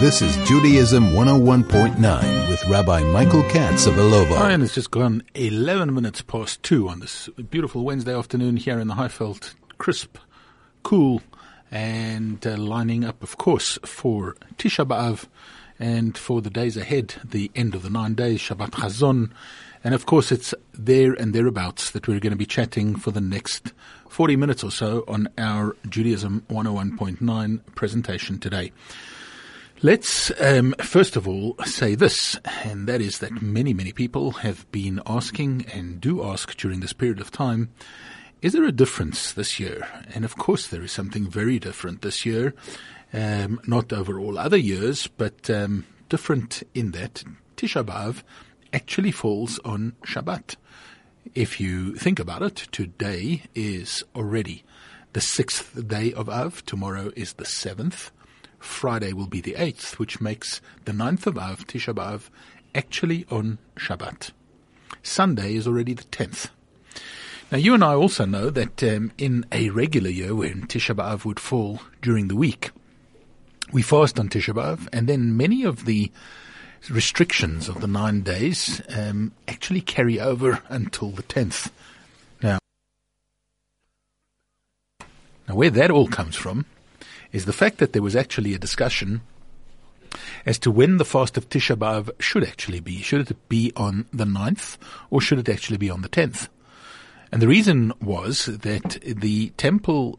This 0.00 0.22
is 0.22 0.34
Judaism 0.48 1.10
101.9 1.10 2.48
with 2.48 2.64
Rabbi 2.68 3.02
Michael 3.02 3.42
Katz 3.50 3.84
of 3.84 3.96
Ilovo. 3.96 4.40
And 4.48 4.62
it's 4.62 4.72
just 4.72 4.90
gone 4.90 5.22
11 5.34 5.92
minutes 5.92 6.22
past 6.22 6.62
2 6.62 6.88
on 6.88 7.00
this 7.00 7.28
beautiful 7.50 7.84
Wednesday 7.84 8.16
afternoon 8.16 8.56
here 8.56 8.78
in 8.78 8.88
the 8.88 8.94
Highveld. 8.94 9.52
Crisp, 9.76 10.16
cool, 10.82 11.20
and 11.70 12.46
uh, 12.46 12.56
lining 12.56 13.04
up, 13.04 13.22
of 13.22 13.36
course, 13.36 13.78
for 13.84 14.36
Tisha 14.56 14.88
B'Av 14.88 15.26
and 15.78 16.16
for 16.16 16.40
the 16.40 16.48
days 16.48 16.78
ahead, 16.78 17.16
the 17.22 17.50
end 17.54 17.74
of 17.74 17.82
the 17.82 17.90
nine 17.90 18.14
days, 18.14 18.40
Shabbat 18.40 18.70
Chazon. 18.70 19.30
And 19.84 19.92
of 19.94 20.06
course, 20.06 20.32
it's 20.32 20.54
there 20.72 21.12
and 21.12 21.34
thereabouts 21.34 21.90
that 21.90 22.08
we're 22.08 22.20
going 22.20 22.32
to 22.32 22.36
be 22.36 22.46
chatting 22.46 22.96
for 22.96 23.10
the 23.10 23.20
next 23.20 23.74
40 24.08 24.36
minutes 24.36 24.64
or 24.64 24.70
so 24.70 25.04
on 25.06 25.28
our 25.36 25.76
Judaism 25.90 26.42
101.9 26.48 27.60
presentation 27.74 28.38
today. 28.38 28.72
Let's 29.82 30.30
um, 30.38 30.74
first 30.82 31.16
of 31.16 31.26
all 31.26 31.56
say 31.64 31.94
this, 31.94 32.36
and 32.64 32.86
that 32.86 33.00
is 33.00 33.20
that 33.20 33.40
many, 33.40 33.72
many 33.72 33.92
people 33.92 34.32
have 34.32 34.70
been 34.70 35.00
asking 35.06 35.64
and 35.72 35.98
do 35.98 36.22
ask 36.22 36.54
during 36.58 36.80
this 36.80 36.92
period 36.92 37.18
of 37.18 37.30
time 37.30 37.70
is 38.42 38.52
there 38.52 38.64
a 38.64 38.72
difference 38.72 39.32
this 39.32 39.58
year? 39.58 39.88
And 40.14 40.26
of 40.26 40.36
course, 40.36 40.66
there 40.66 40.82
is 40.82 40.92
something 40.92 41.26
very 41.26 41.58
different 41.58 42.02
this 42.02 42.26
year, 42.26 42.52
um, 43.14 43.58
not 43.66 43.90
over 43.90 44.20
all 44.20 44.38
other 44.38 44.56
years, 44.58 45.06
but 45.06 45.48
um, 45.48 45.86
different 46.10 46.62
in 46.74 46.90
that 46.90 47.24
Tisha 47.56 47.82
B'Av 47.82 48.22
actually 48.74 49.12
falls 49.12 49.58
on 49.60 49.94
Shabbat. 50.06 50.56
If 51.34 51.58
you 51.58 51.94
think 51.96 52.18
about 52.18 52.42
it, 52.42 52.68
today 52.70 53.44
is 53.54 54.04
already 54.14 54.62
the 55.14 55.22
sixth 55.22 55.88
day 55.88 56.12
of 56.12 56.28
Av. 56.28 56.64
Tomorrow 56.66 57.12
is 57.16 57.34
the 57.34 57.46
seventh. 57.46 58.10
Friday 58.60 59.12
will 59.12 59.26
be 59.26 59.40
the 59.40 59.54
8th, 59.54 59.98
which 59.98 60.20
makes 60.20 60.60
the 60.84 60.92
9th 60.92 61.26
of 61.26 61.38
Av, 61.38 61.66
Tisha 61.66 61.94
B'Av, 61.94 62.28
actually 62.74 63.26
on 63.30 63.58
Shabbat. 63.76 64.30
Sunday 65.02 65.54
is 65.56 65.66
already 65.66 65.94
the 65.94 66.04
10th. 66.04 66.50
Now, 67.50 67.58
you 67.58 67.74
and 67.74 67.82
I 67.82 67.94
also 67.94 68.26
know 68.26 68.50
that 68.50 68.82
um, 68.84 69.10
in 69.18 69.44
a 69.50 69.70
regular 69.70 70.10
year 70.10 70.34
when 70.36 70.66
Tisha 70.66 70.94
B'Av 70.94 71.24
would 71.24 71.40
fall 71.40 71.80
during 72.00 72.28
the 72.28 72.36
week, 72.36 72.70
we 73.72 73.82
fast 73.82 74.20
on 74.20 74.28
Tisha 74.28 74.54
B'Av, 74.54 74.88
and 74.92 75.08
then 75.08 75.36
many 75.36 75.64
of 75.64 75.84
the 75.86 76.12
restrictions 76.88 77.68
of 77.68 77.80
the 77.80 77.88
nine 77.88 78.22
days 78.22 78.80
um, 78.96 79.32
actually 79.48 79.80
carry 79.80 80.20
over 80.20 80.62
until 80.68 81.10
the 81.10 81.22
10th. 81.22 81.70
Now, 82.42 82.58
now, 85.48 85.54
where 85.54 85.70
that 85.70 85.90
all 85.90 86.08
comes 86.08 86.36
from 86.36 86.66
is 87.32 87.44
the 87.44 87.52
fact 87.52 87.78
that 87.78 87.92
there 87.92 88.02
was 88.02 88.16
actually 88.16 88.54
a 88.54 88.58
discussion 88.58 89.22
as 90.44 90.58
to 90.58 90.70
when 90.70 90.96
the 90.96 91.04
fast 91.04 91.36
of 91.36 91.48
Tisha 91.48 91.76
B'Av 91.76 92.10
should 92.20 92.44
actually 92.44 92.80
be. 92.80 93.00
Should 93.02 93.30
it 93.30 93.48
be 93.48 93.72
on 93.76 94.06
the 94.12 94.24
9th 94.24 94.76
or 95.10 95.20
should 95.20 95.38
it 95.38 95.48
actually 95.48 95.76
be 95.76 95.90
on 95.90 96.02
the 96.02 96.08
10th? 96.08 96.48
And 97.32 97.40
the 97.40 97.48
reason 97.48 97.92
was 98.00 98.46
that 98.46 98.98
the 99.02 99.50
temple 99.50 100.18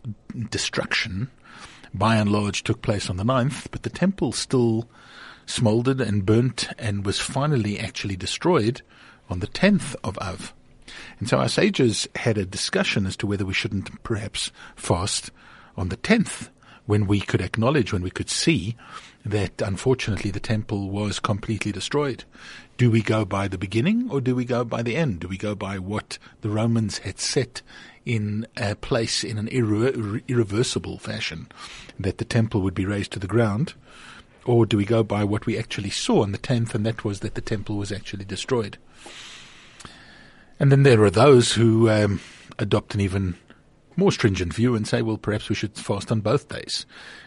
destruction, 0.50 1.30
by 1.94 2.16
and 2.16 2.32
large, 2.32 2.64
took 2.64 2.82
place 2.82 3.10
on 3.10 3.18
the 3.18 3.26
9th, 3.26 3.68
but 3.72 3.84
the 3.84 3.90
temple 3.90 4.32
still 4.32 4.88
smoldered 5.46 6.00
and 6.00 6.26
burnt 6.26 6.70
and 6.80 7.06
was 7.06 7.20
finally 7.20 7.78
actually 7.78 8.16
destroyed 8.16 8.82
on 9.30 9.40
the 9.40 9.48
10th 9.48 9.96
of 10.04 10.18
Av. 10.20 10.54
And 11.20 11.28
so 11.28 11.40
our 11.40 11.50
sages 11.50 12.08
had 12.16 12.38
a 12.38 12.46
discussion 12.46 13.06
as 13.06 13.18
to 13.18 13.28
whether 13.28 13.46
we 13.46 13.54
shouldn't 13.54 14.02
perhaps 14.04 14.52
fast 14.76 15.32
on 15.76 15.90
the 15.90 15.98
10th 15.98 16.50
when 16.92 17.08
we 17.08 17.22
could 17.22 17.40
acknowledge, 17.40 17.94
when 17.94 18.02
we 18.02 18.10
could 18.10 18.30
see 18.30 18.76
that 19.26 19.62
unfortunately 19.62 20.30
the 20.30 20.42
temple 20.42 20.90
was 20.90 21.22
completely 21.22 21.72
destroyed. 21.72 22.26
Do 22.76 22.92
we 22.92 23.02
go 23.02 23.24
by 23.24 23.48
the 23.48 23.58
beginning 23.58 24.10
or 24.12 24.20
do 24.20 24.36
we 24.36 24.44
go 24.44 24.66
by 24.66 24.82
the 24.82 24.98
end? 24.98 25.22
Do 25.22 25.30
we 25.30 25.38
go 25.38 25.56
by 25.56 25.80
what 25.80 26.18
the 26.42 26.50
Romans 26.50 26.98
had 26.98 27.18
set 27.18 27.62
in 28.06 28.46
a 28.58 28.76
place 28.76 29.24
in 29.24 29.38
an 29.38 29.48
irre- 29.48 30.22
irreversible 30.28 30.98
fashion 30.98 31.48
that 31.98 32.18
the 32.18 32.26
temple 32.26 32.60
would 32.60 32.76
be 32.76 32.86
razed 32.86 33.14
to 33.14 33.20
the 33.20 33.26
ground? 33.36 33.74
Or 34.44 34.66
do 34.66 34.76
we 34.76 34.84
go 34.84 35.02
by 35.02 35.24
what 35.24 35.46
we 35.46 35.58
actually 35.58 35.92
saw 35.92 36.24
on 36.24 36.34
the 36.34 36.38
10th 36.38 36.76
and 36.76 36.86
that 36.86 37.06
was 37.06 37.22
that 37.22 37.36
the 37.36 37.40
temple 37.40 37.78
was 37.78 37.94
actually 37.94 38.26
destroyed? 38.26 38.78
And 40.60 40.74
then 40.74 40.84
there 40.84 41.02
are 41.04 41.10
those 41.10 41.54
who 41.54 41.90
um, 41.90 42.20
adopt 42.60 42.96
an 42.96 43.00
even 43.00 43.38
more 43.98 44.12
stringent 44.12 44.54
view 44.54 44.76
and 44.76 44.88
say, 44.88 45.02
well, 45.02 45.18
perhaps 45.18 45.50
we 45.50 45.56
should 45.56 45.76
fast 45.76 46.12
on 46.12 46.22
both 46.22 46.50
days. 46.50 46.86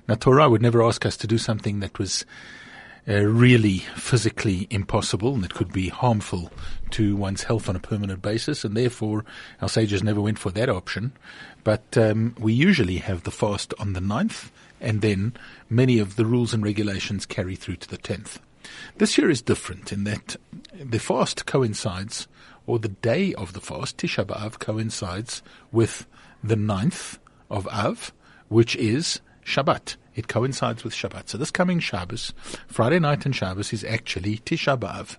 Now, 0.08 0.14
Torah 0.14 0.48
would 0.48 0.62
never 0.62 0.82
ask 0.82 1.04
us 1.06 1.16
to 1.18 1.26
do 1.26 1.38
something 1.38 1.80
that 1.80 1.98
was 1.98 2.24
uh, 3.06 3.20
really 3.20 3.78
physically 3.96 4.66
impossible 4.70 5.34
and 5.34 5.44
that 5.44 5.54
could 5.54 5.72
be 5.72 5.88
harmful 5.88 6.50
to 6.90 7.16
one's 7.16 7.42
health 7.42 7.68
on 7.68 7.76
a 7.76 7.80
permanent 7.80 8.22
basis, 8.22 8.64
and 8.64 8.76
therefore 8.76 9.24
our 9.60 9.68
sages 9.68 10.02
never 10.02 10.20
went 10.20 10.38
for 10.38 10.50
that 10.50 10.70
option. 10.70 11.12
But 11.64 11.98
um, 11.98 12.34
we 12.38 12.52
usually 12.52 12.98
have 12.98 13.24
the 13.24 13.30
fast 13.30 13.74
on 13.78 13.92
the 13.92 14.00
9th, 14.00 14.50
and 14.80 15.02
then 15.02 15.34
many 15.68 15.98
of 15.98 16.16
the 16.16 16.24
rules 16.24 16.54
and 16.54 16.62
regulations 16.62 17.26
carry 17.26 17.56
through 17.56 17.76
to 17.76 17.88
the 17.88 17.98
10th. 17.98 18.38
This 18.96 19.18
year 19.18 19.28
is 19.28 19.42
different 19.42 19.92
in 19.92 20.04
that 20.04 20.36
the 20.72 20.98
fast 20.98 21.46
coincides, 21.46 22.26
or 22.66 22.78
the 22.78 22.88
day 22.88 23.34
of 23.34 23.52
the 23.52 23.60
fast, 23.60 23.98
Tisha 23.98 24.24
B'Av, 24.24 24.58
coincides 24.58 25.42
with 25.70 26.06
the 26.44 26.56
9th 26.56 27.16
of 27.50 27.66
Av, 27.68 28.12
which 28.48 28.76
is 28.76 29.22
Shabbat. 29.46 29.96
It 30.14 30.28
coincides 30.28 30.84
with 30.84 30.92
Shabbat. 30.92 31.30
So 31.30 31.38
this 31.38 31.50
coming 31.50 31.80
Shabbos, 31.80 32.34
Friday 32.68 32.98
night 32.98 33.24
and 33.24 33.34
Shabbos, 33.34 33.72
is 33.72 33.82
actually 33.82 34.38
Tisha 34.38 34.78
B'Av. 34.78 35.16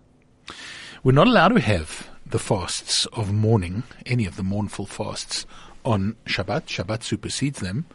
We're 1.03 1.13
not 1.13 1.25
allowed 1.25 1.49
to 1.49 1.61
have 1.61 2.07
the 2.27 2.37
fasts 2.37 3.07
of 3.07 3.33
mourning, 3.33 3.81
any 4.05 4.27
of 4.27 4.35
the 4.35 4.43
mournful 4.43 4.85
fasts, 4.85 5.47
on 5.83 6.15
Shabbat. 6.27 6.67
Shabbat 6.67 7.01
supersedes 7.01 7.59
them. 7.59 7.85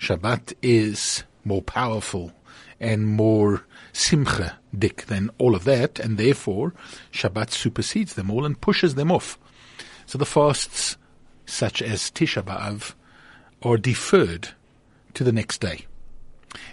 Shabbat 0.00 0.54
is 0.60 1.22
more 1.44 1.62
powerful 1.62 2.32
and 2.80 3.06
more 3.06 3.64
simcha 3.92 4.58
dik 4.76 5.06
than 5.06 5.30
all 5.38 5.54
of 5.54 5.62
that, 5.62 6.00
and 6.00 6.18
therefore 6.18 6.74
Shabbat 7.12 7.50
supersedes 7.50 8.14
them 8.14 8.32
all 8.32 8.44
and 8.44 8.60
pushes 8.60 8.96
them 8.96 9.12
off. 9.12 9.38
So 10.06 10.18
the 10.18 10.26
fasts 10.26 10.96
such 11.50 11.82
as 11.82 12.10
Tisha 12.10 12.42
B'Av, 12.42 12.94
are 13.62 13.76
deferred 13.76 14.50
to 15.14 15.24
the 15.24 15.32
next 15.32 15.60
day. 15.60 15.86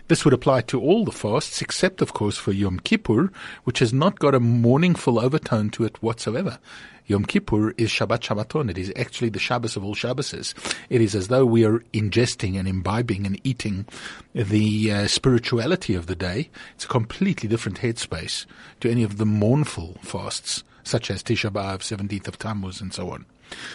This 0.07 0.23
would 0.23 0.33
apply 0.33 0.61
to 0.61 0.81
all 0.81 1.05
the 1.05 1.11
fasts, 1.11 1.61
except, 1.61 2.01
of 2.01 2.13
course, 2.13 2.37
for 2.37 2.51
Yom 2.51 2.79
Kippur, 2.79 3.31
which 3.63 3.79
has 3.79 3.93
not 3.93 4.19
got 4.19 4.33
a 4.33 4.39
mourningful 4.39 5.19
overtone 5.19 5.69
to 5.71 5.83
it 5.83 6.01
whatsoever. 6.01 6.59
Yom 7.05 7.25
Kippur 7.25 7.71
is 7.77 7.89
Shabbat 7.89 8.19
Shabbaton. 8.19 8.69
It 8.69 8.77
is 8.77 8.91
actually 8.95 9.29
the 9.29 9.39
Shabbos 9.39 9.75
of 9.75 9.83
all 9.83 9.95
Shabbases. 9.95 10.53
It 10.89 11.01
is 11.01 11.15
as 11.15 11.27
though 11.27 11.45
we 11.45 11.63
are 11.63 11.79
ingesting 11.93 12.57
and 12.57 12.67
imbibing 12.67 13.25
and 13.25 13.39
eating 13.45 13.85
the 14.33 14.91
uh, 14.91 15.07
spirituality 15.07 15.93
of 15.93 16.07
the 16.07 16.15
day. 16.15 16.49
It's 16.75 16.85
a 16.85 16.89
completely 16.89 17.47
different 17.47 17.79
headspace 17.79 18.45
to 18.81 18.89
any 18.89 19.03
of 19.03 19.17
the 19.17 19.25
mournful 19.25 19.97
fasts, 20.01 20.63
such 20.83 21.11
as 21.11 21.23
Tisha 21.23 21.49
B'Av, 21.49 21.79
17th 21.79 22.27
of 22.27 22.39
Tammuz, 22.39 22.81
and 22.81 22.93
so 22.93 23.11
on. 23.11 23.25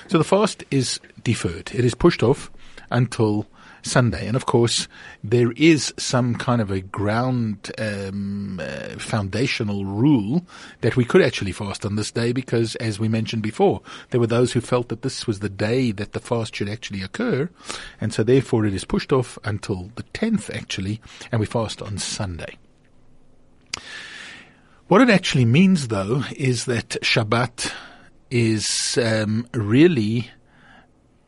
So 0.09 0.19
the 0.19 0.25
fast 0.25 0.65
is 0.71 1.00
deferred. 1.22 1.71
It 1.75 1.84
is 1.84 1.94
pushed 1.94 2.22
off 2.22 2.50
until 2.91 3.47
Sunday. 3.83 4.27
And 4.27 4.37
of 4.37 4.47
course, 4.47 4.88
there 5.22 5.53
is 5.53 5.93
some 5.99 6.37
kind 6.37 6.60
of 6.60 6.71
a 6.71 6.81
ground 6.81 7.71
um, 7.78 8.61
uh, 8.62 8.99
foundational 8.99 9.84
rule 9.84 10.47
that 10.81 10.97
we 10.97 11.05
could 11.05 11.22
actually 11.22 11.53
fast 11.53 11.84
on 11.84 11.97
this 11.97 12.11
day 12.11 12.32
because, 12.32 12.77
as 12.77 12.99
we 12.99 13.09
mentioned 13.09 13.43
before, 13.43 13.82
there 14.11 14.21
were 14.21 14.27
those 14.27 14.53
who 14.53 14.61
felt 14.61 14.88
that 14.88 15.03
this 15.03 15.27
was 15.27 15.41
the 15.41 15.49
day 15.49 15.91
that 15.93 16.12
the 16.12 16.21
fast 16.21 16.55
should 16.55 16.69
actually 16.69 17.03
occur. 17.03 17.50
And 18.00 18.12
so, 18.12 18.22
therefore, 18.22 18.65
it 18.65 18.75
is 18.75 18.84
pushed 18.84 19.12
off 19.12 19.38
until 19.44 19.91
the 19.97 20.05
10th, 20.15 20.55
actually, 20.55 21.00
and 21.31 21.41
we 21.41 21.47
fast 21.47 21.82
on 21.82 21.99
Sunday. 21.99 22.56
What 24.88 25.00
it 25.00 25.11
actually 25.11 25.47
means, 25.47 25.88
though, 25.88 26.25
is 26.37 26.67
that 26.67 26.91
Shabbat 27.02 27.73
is 28.32 28.99
um, 29.02 29.46
really 29.52 30.31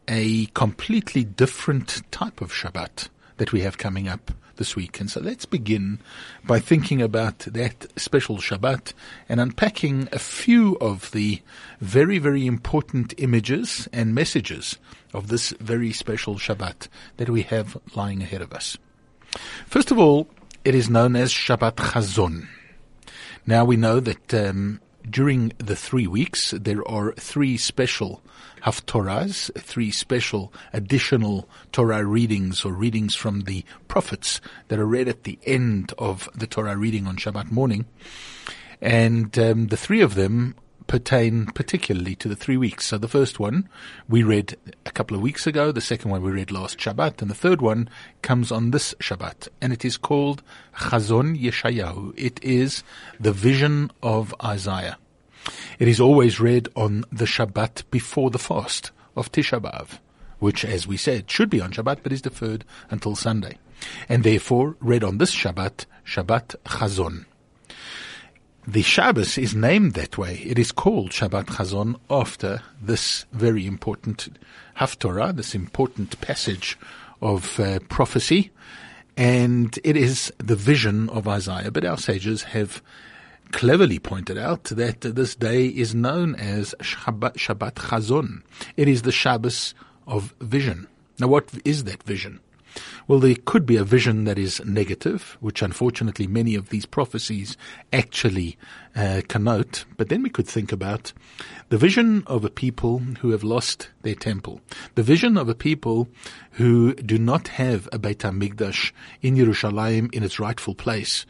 a 0.08 0.46
completely 0.46 1.22
different 1.22 2.00
type 2.10 2.40
of 2.40 2.50
Shabbat 2.50 3.10
that 3.36 3.52
we 3.52 3.60
have 3.60 3.76
coming 3.76 4.08
up 4.08 4.30
this 4.56 4.74
week. 4.74 5.00
And 5.00 5.10
so 5.10 5.20
let's 5.20 5.44
begin 5.44 6.00
by 6.44 6.60
thinking 6.60 7.02
about 7.02 7.40
that 7.40 7.86
special 7.96 8.38
Shabbat 8.38 8.94
and 9.28 9.38
unpacking 9.38 10.08
a 10.12 10.18
few 10.18 10.78
of 10.80 11.10
the 11.10 11.42
very, 11.78 12.16
very 12.16 12.46
important 12.46 13.12
images 13.18 13.86
and 13.92 14.14
messages 14.14 14.78
of 15.12 15.28
this 15.28 15.50
very 15.60 15.92
special 15.92 16.36
Shabbat 16.36 16.88
that 17.18 17.28
we 17.28 17.42
have 17.42 17.76
lying 17.94 18.22
ahead 18.22 18.40
of 18.40 18.54
us. 18.54 18.78
First 19.66 19.90
of 19.90 19.98
all, 19.98 20.30
it 20.64 20.74
is 20.74 20.88
known 20.88 21.16
as 21.16 21.34
Shabbat 21.34 21.74
Chazon. 21.74 22.48
Now 23.46 23.66
we 23.66 23.76
know 23.76 24.00
that 24.00 24.32
um, 24.32 24.80
during 25.08 25.52
the 25.58 25.76
three 25.76 26.06
weeks, 26.06 26.50
there 26.52 26.86
are 26.88 27.12
three 27.12 27.56
special 27.56 28.22
haftorahs, 28.62 29.52
three 29.60 29.90
special 29.90 30.52
additional 30.72 31.48
Torah 31.72 32.04
readings 32.04 32.64
or 32.64 32.72
readings 32.72 33.14
from 33.14 33.42
the 33.42 33.64
prophets 33.88 34.40
that 34.68 34.78
are 34.78 34.86
read 34.86 35.08
at 35.08 35.24
the 35.24 35.38
end 35.44 35.92
of 35.98 36.28
the 36.34 36.46
Torah 36.46 36.76
reading 36.76 37.06
on 37.06 37.16
Shabbat 37.16 37.50
morning. 37.50 37.84
And 38.80 39.38
um, 39.38 39.66
the 39.68 39.76
three 39.76 40.00
of 40.00 40.14
them 40.14 40.54
pertain 40.86 41.46
particularly 41.46 42.14
to 42.16 42.28
the 42.28 42.36
three 42.36 42.56
weeks. 42.56 42.86
So 42.86 42.98
the 42.98 43.08
first 43.08 43.38
one 43.38 43.68
we 44.08 44.22
read 44.22 44.56
a 44.86 44.90
couple 44.90 45.16
of 45.16 45.22
weeks 45.22 45.46
ago, 45.46 45.72
the 45.72 45.80
second 45.80 46.10
one 46.10 46.22
we 46.22 46.30
read 46.30 46.50
last 46.50 46.78
Shabbat, 46.78 47.22
and 47.22 47.30
the 47.30 47.34
third 47.34 47.62
one 47.62 47.88
comes 48.22 48.52
on 48.52 48.70
this 48.70 48.94
Shabbat, 49.00 49.48
and 49.60 49.72
it 49.72 49.84
is 49.84 49.96
called 49.96 50.42
Chazon 50.76 51.40
Yeshayahu. 51.40 52.14
It 52.16 52.42
is 52.42 52.82
the 53.18 53.32
vision 53.32 53.90
of 54.02 54.34
Isaiah. 54.42 54.98
It 55.78 55.88
is 55.88 56.00
always 56.00 56.40
read 56.40 56.68
on 56.74 57.04
the 57.12 57.26
Shabbat 57.26 57.84
before 57.90 58.30
the 58.30 58.38
fast 58.38 58.90
of 59.16 59.30
Tisha 59.30 59.60
B'Av, 59.60 59.98
which, 60.38 60.64
as 60.64 60.86
we 60.86 60.96
said, 60.96 61.30
should 61.30 61.50
be 61.50 61.60
on 61.60 61.72
Shabbat, 61.72 61.98
but 62.02 62.12
is 62.12 62.22
deferred 62.22 62.64
until 62.90 63.14
Sunday, 63.14 63.58
and 64.08 64.24
therefore 64.24 64.76
read 64.80 65.04
on 65.04 65.18
this 65.18 65.34
Shabbat, 65.34 65.86
Shabbat 66.06 66.56
Chazon. 66.64 67.26
The 68.66 68.80
Shabbos 68.80 69.36
is 69.36 69.54
named 69.54 69.92
that 69.92 70.16
way. 70.16 70.36
It 70.36 70.58
is 70.58 70.72
called 70.72 71.10
Shabbat 71.10 71.44
Chazon 71.44 71.96
after 72.08 72.62
this 72.80 73.26
very 73.30 73.66
important 73.66 74.38
Haftorah, 74.78 75.36
this 75.36 75.54
important 75.54 76.18
passage 76.22 76.78
of 77.20 77.60
uh, 77.60 77.80
prophecy, 77.90 78.52
and 79.18 79.78
it 79.84 79.98
is 79.98 80.32
the 80.38 80.56
vision 80.56 81.10
of 81.10 81.28
Isaiah. 81.28 81.70
But 81.70 81.84
our 81.84 81.98
sages 81.98 82.44
have 82.44 82.82
cleverly 83.52 83.98
pointed 83.98 84.38
out 84.38 84.64
that 84.64 85.02
this 85.02 85.34
day 85.34 85.66
is 85.66 85.94
known 85.94 86.34
as 86.36 86.74
Shabbat, 86.80 87.34
Shabbat 87.34 87.74
Chazon. 87.74 88.42
It 88.78 88.88
is 88.88 89.02
the 89.02 89.12
Shabbos 89.12 89.74
of 90.06 90.34
vision. 90.40 90.86
Now, 91.18 91.28
what 91.28 91.50
is 91.66 91.84
that 91.84 92.02
vision? 92.02 92.40
Well, 93.06 93.20
there 93.20 93.36
could 93.44 93.66
be 93.66 93.76
a 93.76 93.84
vision 93.84 94.24
that 94.24 94.38
is 94.38 94.64
negative, 94.64 95.36
which 95.40 95.62
unfortunately 95.62 96.26
many 96.26 96.54
of 96.54 96.70
these 96.70 96.86
prophecies 96.86 97.56
actually 97.92 98.56
uh, 98.96 99.22
connote. 99.28 99.84
But 99.96 100.08
then 100.08 100.22
we 100.22 100.30
could 100.30 100.48
think 100.48 100.72
about 100.72 101.12
the 101.68 101.78
vision 101.78 102.24
of 102.26 102.44
a 102.44 102.50
people 102.50 102.98
who 103.20 103.30
have 103.30 103.44
lost 103.44 103.90
their 104.02 104.14
temple, 104.14 104.60
the 104.94 105.02
vision 105.02 105.36
of 105.36 105.48
a 105.48 105.54
people 105.54 106.08
who 106.52 106.94
do 106.94 107.18
not 107.18 107.48
have 107.48 107.88
a 107.92 107.98
Beit 107.98 108.20
HaMikdash 108.20 108.92
in 109.22 109.36
Yerushalayim 109.36 110.12
in 110.14 110.22
its 110.22 110.40
rightful 110.40 110.74
place, 110.74 111.26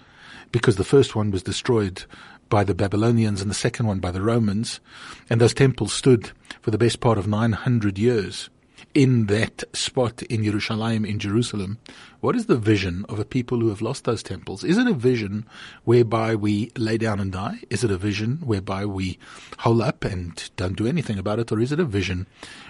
because 0.53 0.77
the 0.77 0.85
first 0.85 1.17
one 1.17 1.31
was 1.31 1.43
destroyed 1.43 2.05
by 2.49 2.63
the 2.63 2.75
Babylonians 2.75 3.41
and 3.41 3.51
the 3.51 3.55
second 3.55 3.87
one 3.87 3.99
by 3.99 4.11
the 4.11 4.23
Romans, 4.23 4.81
and 5.29 5.41
those 5.41 5.55
temples 5.55 5.93
stood 5.93 6.31
for 6.61 6.71
the 6.71 6.79
best 6.79 7.01
part 7.01 7.19
of 7.19 7.27
900 7.27 7.99
years 7.99 8.49
in 8.95 9.27
that 9.27 9.65
spot 9.73 10.23
in 10.23 10.43
Yerushalayim, 10.43 11.09
in 11.09 11.19
Jerusalem, 11.19 11.79
what 12.21 12.37
is 12.37 12.47
the 12.47 12.57
vision 12.57 13.05
of 13.09 13.19
a 13.19 13.25
people 13.25 13.59
who 13.59 13.69
have 13.69 13.83
lost 13.83 14.05
those 14.05 14.23
temples? 14.23 14.63
Is 14.63 14.79
it 14.79 14.87
a 14.87 14.95
vision 14.95 15.47
whereby 15.83 16.37
we 16.37 16.71
lay 16.77 16.97
down 16.97 17.19
and 17.19 17.33
die? 17.33 17.59
Is 17.71 17.83
it 17.83 17.91
a 17.91 17.97
vision 17.97 18.39
whereby 18.45 18.87
we 18.87 19.19
hole 19.59 19.83
up 19.83 20.05
and 20.05 20.49
don't 20.57 20.77
do 20.77 20.87
anything 20.87 21.19
about 21.19 21.41
it? 21.41 21.51
Or 21.51 21.61
is 21.61 21.73
it 21.73 21.81
a 21.81 21.85
vision 21.85 22.27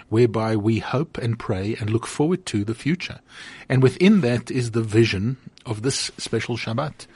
whereby 0.09 0.55
we 0.55 0.79
hope 0.79 1.17
and 1.19 1.37
pray 1.37 1.75
and 1.79 1.91
look 1.91 2.07
forward 2.07 2.45
to 2.47 2.65
the 2.65 2.75
future? 2.75 3.19
And 3.69 3.83
within 3.83 4.21
that 4.21 4.49
is 4.49 4.71
the 4.71 4.81
vision 4.81 5.37
of 5.65 5.83
this 5.83 6.11
special 6.17 6.57
Shabbat. 6.57 7.07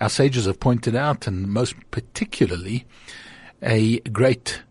Our 0.00 0.08
sages 0.08 0.46
have 0.46 0.60
pointed 0.60 0.94
out, 0.94 1.26
and 1.26 1.48
most 1.48 1.74
particularly, 1.90 2.86
a 3.62 4.00
great 4.00 4.62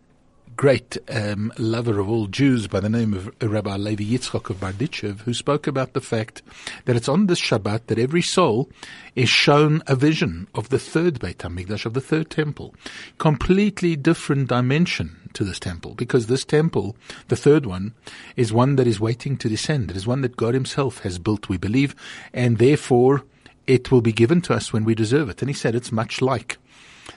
great 0.57 0.98
um, 1.09 1.54
lover 1.59 2.00
of 2.00 2.09
all 2.09 2.25
Jews 2.25 2.65
by 2.65 2.80
the 2.80 2.89
name 2.89 3.13
of 3.13 3.31
Rabbi 3.39 3.75
Levi 3.75 4.04
Yitzchok 4.04 4.50
of 4.50 4.59
Barditchev, 4.59 5.19
who 5.21 5.33
spoke 5.36 5.68
about 5.68 5.94
the 5.94 6.01
fact 6.01 6.42
that 6.86 6.95
it's 6.95 7.07
on 7.07 7.27
this 7.27 7.39
Shabbat 7.39 7.86
that 7.86 8.00
every 8.00 8.24
soul 8.24 8.68
is 9.15 9.30
shown 9.30 9.83
a 9.86 9.95
vision 9.95 10.48
of 10.56 10.69
the 10.69 10.80
third 10.80 11.19
Beit 11.19 11.38
HaMikdash, 11.38 11.86
of 11.86 11.94
the 11.94 12.01
third 12.01 12.31
temple. 12.31 12.74
Completely 13.19 13.95
different 13.95 14.50
dimension 14.50 15.30
to 15.33 15.44
this 15.44 15.59
temple, 15.59 15.94
because 15.94 16.25
this 16.25 16.44
temple, 16.44 16.95
the 17.27 17.36
third 17.36 17.68
one, 17.68 17.94
is 18.36 18.51
one 18.51 18.77
that 18.77 18.88
is 18.88 19.00
waiting 19.00 19.38
to 19.38 19.48
descend. 19.48 19.92
It 19.92 19.98
is 19.98 20.07
one 20.07 20.21
that 20.21 20.38
God 20.38 20.56
himself 20.56 21.01
has 21.01 21.19
built, 21.19 21.50
we 21.50 21.57
believe, 21.57 21.95
and 22.33 22.57
therefore 22.57 23.24
it 23.68 23.92
will 23.92 24.01
be 24.01 24.12
given 24.12 24.42
to 24.42 24.56
us 24.56 24.74
when 24.74 24.86
we 24.86 24.95
deserve 24.95 25.30
it. 25.30 25.44
And 25.44 25.50
he 25.50 25.54
said 25.54 25.75
it's 25.75 25.92
much 25.92 26.19
like 26.19 26.57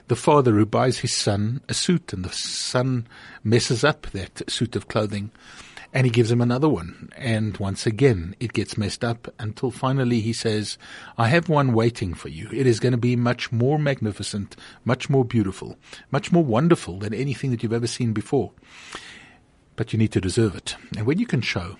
the 0.07 0.15
father 0.15 0.51
who 0.51 0.65
buys 0.65 0.99
his 0.99 1.15
son 1.15 1.61
a 1.67 1.73
suit 1.73 2.13
and 2.13 2.25
the 2.25 2.31
son 2.31 3.07
messes 3.43 3.83
up 3.83 4.07
that 4.11 4.49
suit 4.49 4.75
of 4.75 4.87
clothing 4.87 5.31
and 5.93 6.05
he 6.05 6.11
gives 6.11 6.31
him 6.31 6.41
another 6.41 6.69
one. 6.69 7.09
And 7.17 7.57
once 7.57 7.85
again, 7.85 8.35
it 8.39 8.53
gets 8.53 8.77
messed 8.77 9.03
up 9.03 9.33
until 9.39 9.71
finally 9.71 10.21
he 10.21 10.33
says, 10.33 10.77
I 11.17 11.27
have 11.27 11.49
one 11.49 11.73
waiting 11.73 12.13
for 12.13 12.29
you. 12.29 12.49
It 12.53 12.65
is 12.65 12.79
going 12.79 12.93
to 12.93 12.97
be 12.97 13.15
much 13.15 13.51
more 13.51 13.77
magnificent, 13.77 14.55
much 14.85 15.09
more 15.09 15.25
beautiful, 15.25 15.77
much 16.09 16.31
more 16.31 16.43
wonderful 16.43 16.99
than 16.99 17.13
anything 17.13 17.51
that 17.51 17.61
you've 17.61 17.73
ever 17.73 17.87
seen 17.87 18.13
before. 18.13 18.51
But 19.75 19.91
you 19.91 19.99
need 19.99 20.11
to 20.13 20.21
deserve 20.21 20.55
it. 20.55 20.75
And 20.97 21.05
when 21.05 21.19
you 21.19 21.25
can 21.25 21.41
show 21.41 21.75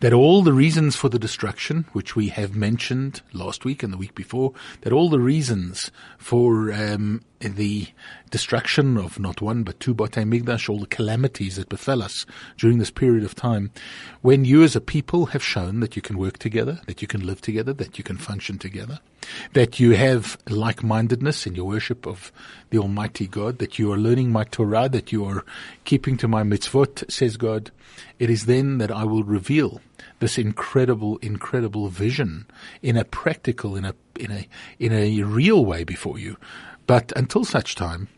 that 0.00 0.12
all 0.12 0.42
the 0.42 0.52
reasons 0.52 0.94
for 0.96 1.08
the 1.08 1.18
destruction, 1.18 1.86
which 1.92 2.14
we 2.14 2.28
have 2.28 2.54
mentioned 2.54 3.20
last 3.32 3.64
week 3.64 3.82
and 3.82 3.92
the 3.92 3.96
week 3.96 4.14
before, 4.14 4.52
that 4.82 4.92
all 4.92 5.08
the 5.08 5.20
reasons 5.20 5.90
for 6.18 6.72
um, 6.72 7.22
the 7.40 7.88
destruction 8.30 8.96
of 8.96 9.18
not 9.18 9.40
one 9.40 9.62
but 9.62 9.78
two 9.80 9.94
Batei 9.94 10.24
Mikdash, 10.24 10.68
all 10.68 10.80
the 10.80 10.86
calamities 10.86 11.56
that 11.56 11.68
befell 11.68 12.02
us 12.02 12.26
during 12.56 12.78
this 12.78 12.90
period 12.90 13.24
of 13.24 13.34
time, 13.34 13.70
when 14.22 14.44
you 14.44 14.62
as 14.62 14.74
a 14.74 14.80
people 14.80 15.26
have 15.26 15.42
shown 15.42 15.80
that 15.80 15.96
you 15.96 16.02
can 16.02 16.18
work 16.18 16.38
together, 16.38 16.80
that 16.86 17.00
you 17.00 17.08
can 17.08 17.24
live 17.24 17.40
together, 17.40 17.72
that 17.72 17.98
you 17.98 18.04
can 18.04 18.16
function 18.16 18.58
together, 18.58 18.98
that 19.52 19.78
you 19.78 19.92
have 19.92 20.38
like-mindedness 20.48 21.46
in 21.46 21.54
your 21.54 21.66
worship 21.66 22.06
of 22.06 22.32
the 22.70 22.78
Almighty 22.78 23.26
God, 23.26 23.58
that 23.58 23.78
you 23.78 23.92
are 23.92 23.98
learning 23.98 24.32
my 24.32 24.44
Torah, 24.44 24.88
that 24.88 25.12
you 25.12 25.24
are 25.24 25.44
keeping 25.84 26.16
to 26.18 26.28
my 26.28 26.42
mitzvot, 26.42 27.10
says 27.10 27.36
God, 27.36 27.70
it 28.18 28.30
is 28.30 28.46
then 28.46 28.78
that 28.78 28.90
I 28.90 29.04
will 29.04 29.24
reveal 29.24 29.80
this 30.20 30.38
incredible, 30.38 31.18
incredible 31.18 31.88
vision 31.88 32.46
in 32.82 32.96
a 32.96 33.04
practical, 33.04 33.76
in 33.76 33.84
a, 33.84 33.94
in 34.18 34.30
a, 34.32 34.48
in 34.78 34.92
a 34.92 35.22
real 35.22 35.64
way 35.64 35.84
before 35.84 36.18
you. 36.18 36.36
But 36.88 37.12
until 37.16 37.44
such 37.44 37.74
time, 37.74 38.08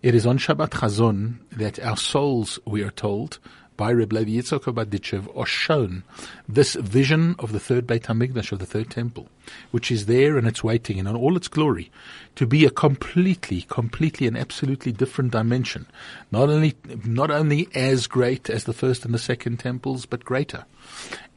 it 0.00 0.14
is 0.14 0.26
on 0.26 0.38
Shabbat 0.38 0.70
Chazon 0.70 1.38
that 1.50 1.80
our 1.80 1.96
souls, 1.96 2.60
we 2.64 2.84
are 2.84 2.92
told, 2.92 3.40
by 3.76 3.90
Reb 3.90 4.12
Levi 4.12 4.30
Yitzchok 4.30 4.68
of 4.68 4.76
Barditchev 4.76 5.36
are 5.36 5.44
shown 5.44 6.04
this 6.48 6.74
vision 6.74 7.34
of 7.40 7.50
the 7.50 7.58
third 7.58 7.84
Beit 7.84 8.04
HaMikdash, 8.04 8.52
of 8.52 8.60
the 8.60 8.66
third 8.66 8.90
temple, 8.90 9.26
which 9.72 9.90
is 9.90 10.06
there 10.06 10.38
and 10.38 10.46
it's 10.46 10.62
waiting 10.62 11.00
and 11.00 11.08
in 11.08 11.16
all 11.16 11.36
its 11.36 11.48
glory 11.48 11.90
to 12.36 12.46
be 12.46 12.64
a 12.64 12.70
completely, 12.70 13.62
completely 13.62 14.28
and 14.28 14.38
absolutely 14.38 14.92
different 14.92 15.32
dimension. 15.32 15.88
Not 16.30 16.48
only, 16.48 16.76
not 17.04 17.32
only 17.32 17.66
as 17.74 18.06
great 18.06 18.48
as 18.48 18.64
the 18.64 18.72
first 18.72 19.04
and 19.04 19.12
the 19.12 19.18
second 19.18 19.56
temples, 19.56 20.06
but 20.06 20.24
greater. 20.24 20.64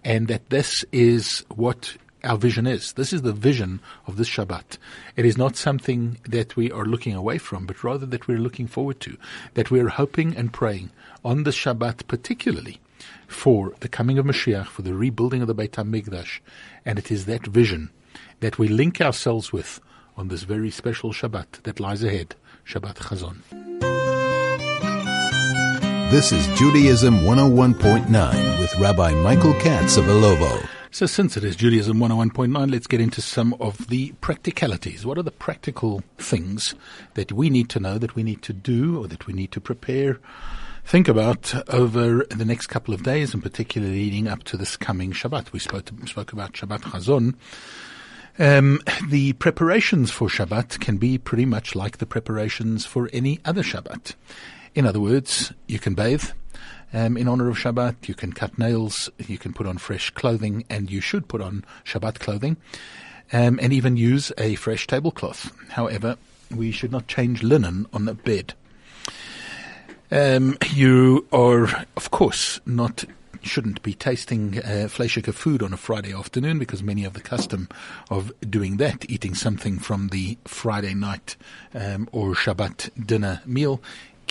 And 0.04 0.28
that 0.28 0.52
this 0.52 0.86
is 0.92 1.44
what 1.50 1.98
our 2.26 2.38
vision 2.38 2.68
is. 2.68 2.94
This 2.94 3.14
is 3.14 3.22
the 3.22 3.34
vision 3.34 3.80
of 4.08 4.18
this 4.18 4.30
Shabbat. 4.30 4.78
It 5.16 5.26
is 5.26 5.38
not 5.38 5.56
something 5.56 6.18
that 6.28 6.56
we 6.56 6.72
are 6.72 6.86
looking 6.86 7.14
away 7.14 7.38
from, 7.38 7.66
but 7.66 7.84
rather 7.84 8.06
that 8.08 8.28
we're 8.28 8.40
looking 8.40 8.68
forward 8.68 9.00
to, 9.02 9.18
that 9.54 9.72
we're 9.72 9.90
hoping 9.90 10.36
and 10.36 10.52
praying 10.52 10.92
on 11.24 11.44
the 11.44 11.52
Shabbat 11.52 12.08
particularly 12.08 12.80
for 13.28 13.74
the 13.80 13.88
coming 13.88 14.18
of 14.18 14.26
Mashiach, 14.26 14.68
for 14.68 14.82
the 14.82 14.94
rebuilding 14.94 15.42
of 15.42 15.48
the 15.48 15.54
Beit 15.54 15.74
HaMikdash. 15.74 16.40
And 16.86 17.00
it 17.00 17.12
is 17.12 17.26
that 17.26 17.46
vision 17.46 17.90
that 18.40 18.58
we 18.58 18.68
link 18.68 19.02
ourselves 19.02 19.54
with 19.54 19.80
on 20.18 20.28
this 20.28 20.44
very 20.44 20.72
special 20.72 21.12
Shabbat 21.12 21.64
that 21.64 21.80
lies 21.80 22.04
ahead, 22.04 22.36
Shabbat 22.66 22.96
Chazon. 22.96 23.38
This 26.12 26.32
is 26.32 26.48
Judaism 26.58 27.22
101.9 27.22 28.60
with 28.60 28.74
Rabbi 28.80 29.12
Michael 29.16 29.54
Katz 29.56 29.98
of 29.98 30.06
Ilovo. 30.06 30.75
So, 30.96 31.06
since 31.06 31.36
it 31.36 31.44
is 31.44 31.58
Judaism 31.58 31.98
101.9, 31.98 32.72
let's 32.72 32.88
get 32.88 33.02
into 33.02 33.20
some 33.20 33.54
of 33.60 33.90
the 33.90 34.14
practicalities. 34.22 35.06
What 35.06 35.18
are 35.18 35.24
the 35.24 35.30
practical 35.30 36.02
things 36.18 36.74
that 37.16 37.34
we 37.34 37.50
need 37.50 37.68
to 37.72 37.82
know, 37.82 37.98
that 37.98 38.16
we 38.16 38.24
need 38.24 38.42
to 38.44 38.54
do, 38.54 39.04
or 39.04 39.08
that 39.10 39.28
we 39.28 39.34
need 39.34 39.52
to 39.52 39.60
prepare, 39.60 40.22
think 40.86 41.10
about 41.10 41.54
over 41.70 42.24
the 42.30 42.46
next 42.46 42.68
couple 42.68 42.94
of 42.94 43.04
days, 43.04 43.34
and 43.34 43.44
particularly 43.44 44.06
leading 44.06 44.30
up 44.30 44.46
to 44.46 44.56
this 44.56 44.78
coming 44.78 45.12
Shabbat? 45.12 45.52
We 45.52 45.60
spoke, 45.60 45.90
spoke 46.06 46.32
about 46.32 46.54
Shabbat 46.54 46.84
Chazon. 46.84 47.36
Um, 48.40 48.80
the 49.10 49.34
preparations 49.34 50.12
for 50.12 50.30
Shabbat 50.30 50.80
can 50.80 50.96
be 50.96 51.18
pretty 51.18 51.46
much 51.46 51.76
like 51.76 51.98
the 51.98 52.06
preparations 52.06 52.86
for 52.86 53.10
any 53.12 53.42
other 53.44 53.64
Shabbat. 53.64 54.16
In 54.74 54.86
other 54.86 55.02
words, 55.02 55.52
you 55.68 55.78
can 55.78 55.94
bathe 55.94 56.30
um, 56.96 57.18
in 57.18 57.28
honor 57.28 57.50
of 57.50 57.58
Shabbat. 57.58 58.08
You 58.08 58.16
can 58.16 58.34
cut 58.34 58.58
nails. 58.58 59.12
You 59.28 59.38
can 59.38 59.54
put 59.54 59.68
on 59.68 59.78
fresh 59.78 60.10
clothing, 60.12 60.64
and 60.70 60.90
you 60.90 61.02
should 61.02 61.28
put 61.28 61.42
on 61.42 61.66
Shabbat 61.84 62.20
clothing, 62.20 62.58
um, 63.34 63.60
and 63.62 63.74
even 63.74 63.98
use 63.98 64.32
a 64.38 64.56
fresh 64.56 64.88
tablecloth. 64.88 65.52
However, 65.70 66.16
we 66.50 66.72
should 66.72 66.92
not 66.92 67.08
change 67.08 67.44
linen 67.44 67.86
on 67.94 68.06
the 68.06 68.14
bed. 68.14 68.54
Um, 70.12 70.58
you 70.72 71.28
are, 71.32 71.86
of 71.98 72.12
course, 72.12 72.60
not 72.66 73.04
shouldn't 73.42 73.84
be 73.84 73.94
tasting 73.94 74.58
uh, 74.60 74.88
fleischiger 74.90 75.34
food 75.34 75.62
on 75.62 75.72
a 75.72 75.78
Friday 75.78 76.12
afternoon 76.12 76.58
because 76.58 76.82
many 76.82 77.04
have 77.04 77.14
the 77.14 77.22
custom 77.22 77.70
of 78.10 78.32
doing 78.42 78.78
that, 78.78 79.08
eating 79.10 79.36
something 79.36 79.78
from 79.78 80.08
the 80.08 80.36
Friday 80.46 80.96
night 80.96 81.36
um, 81.76 82.10
or 82.12 82.34
Shabbat 82.34 83.06
dinner 83.06 83.42
meal 83.46 83.82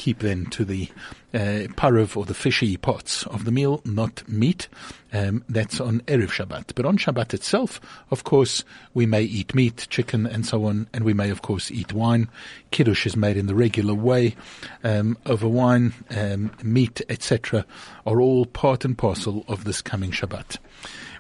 keep 0.05 0.19
then 0.19 0.45
to 0.45 0.67
the 0.67 0.87
uh, 1.33 1.65
parav 1.79 2.15
or 2.15 2.27
the 2.27 2.35
fishy 2.35 2.77
parts 2.77 3.27
of 3.29 3.47
the 3.47 3.51
meal, 3.51 3.81
not 3.87 4.23
meat. 4.29 4.69
Um, 5.15 5.43
that's 5.49 5.81
on 5.81 6.01
Erev 6.01 6.29
Shabbat. 6.29 6.75
But 6.75 6.85
on 6.85 6.99
Shabbat 6.99 7.33
itself, 7.33 7.81
of 8.11 8.23
course, 8.23 8.65
we 8.93 9.07
may 9.07 9.23
eat 9.23 9.55
meat, 9.55 9.87
chicken, 9.89 10.27
and 10.27 10.45
so 10.45 10.67
on, 10.67 10.89
and 10.93 11.05
we 11.05 11.15
may, 11.15 11.31
of 11.31 11.41
course, 11.41 11.71
eat 11.71 11.95
wine. 11.95 12.29
Kiddush 12.71 13.07
is 13.07 13.17
made 13.17 13.39
in 13.39 13.47
the 13.47 13.55
regular 13.55 13.95
way. 13.95 14.37
Um, 14.83 15.17
over 15.25 15.49
wine, 15.49 15.95
um, 16.11 16.51
meat, 16.63 17.01
etc., 17.09 17.65
are 18.07 18.21
all 18.21 18.45
part 18.45 18.85
and 18.85 18.99
parcel 18.99 19.47
of 19.49 19.65
this 19.65 19.81
coming 19.81 20.11
Shabbat. 20.11 20.59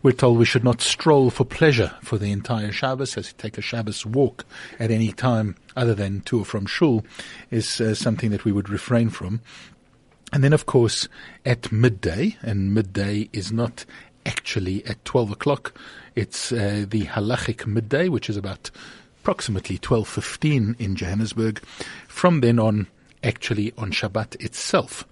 We're 0.04 0.12
told 0.12 0.36
we 0.36 0.44
should 0.44 0.64
not 0.64 0.82
stroll 0.82 1.30
for 1.30 1.46
pleasure 1.46 1.94
for 2.02 2.18
the 2.18 2.30
entire 2.30 2.72
Shabbos, 2.72 3.16
as 3.16 3.32
take 3.32 3.56
a 3.56 3.62
Shabbos 3.62 4.04
walk 4.04 4.44
at 4.78 4.90
any 4.90 5.12
time 5.12 5.56
other 5.76 5.94
than 5.94 6.20
to 6.26 6.40
or 6.40 6.44
from 6.44 6.66
shul 6.66 7.06
is 7.50 7.80
uh, 7.80 7.94
something 7.94 8.30
that 8.30 8.44
we 8.44 8.52
would 8.52 8.68
refrain 8.68 9.08
from. 9.08 9.40
And 10.30 10.44
then, 10.44 10.52
of 10.52 10.66
course, 10.66 11.08
at 11.46 11.72
midday, 11.72 12.36
and 12.42 12.74
midday 12.74 13.30
is 13.32 13.50
not 13.50 13.86
actually 14.26 14.84
at 14.84 15.02
12 15.06 15.30
o'clock, 15.30 15.72
it's 16.14 16.52
uh, 16.52 16.84
the 16.86 17.06
halachic 17.06 17.66
midday, 17.66 18.10
which 18.10 18.28
is 18.28 18.36
about 18.36 18.70
approximately 19.22 19.78
12.15 19.78 20.78
in 20.78 20.96
Johannesburg. 20.96 21.60
From 22.08 22.42
then 22.42 22.58
on, 22.58 22.88
actually 23.22 23.72
on 23.78 23.90
Shabbat 23.90 24.38
itself, 24.44 25.06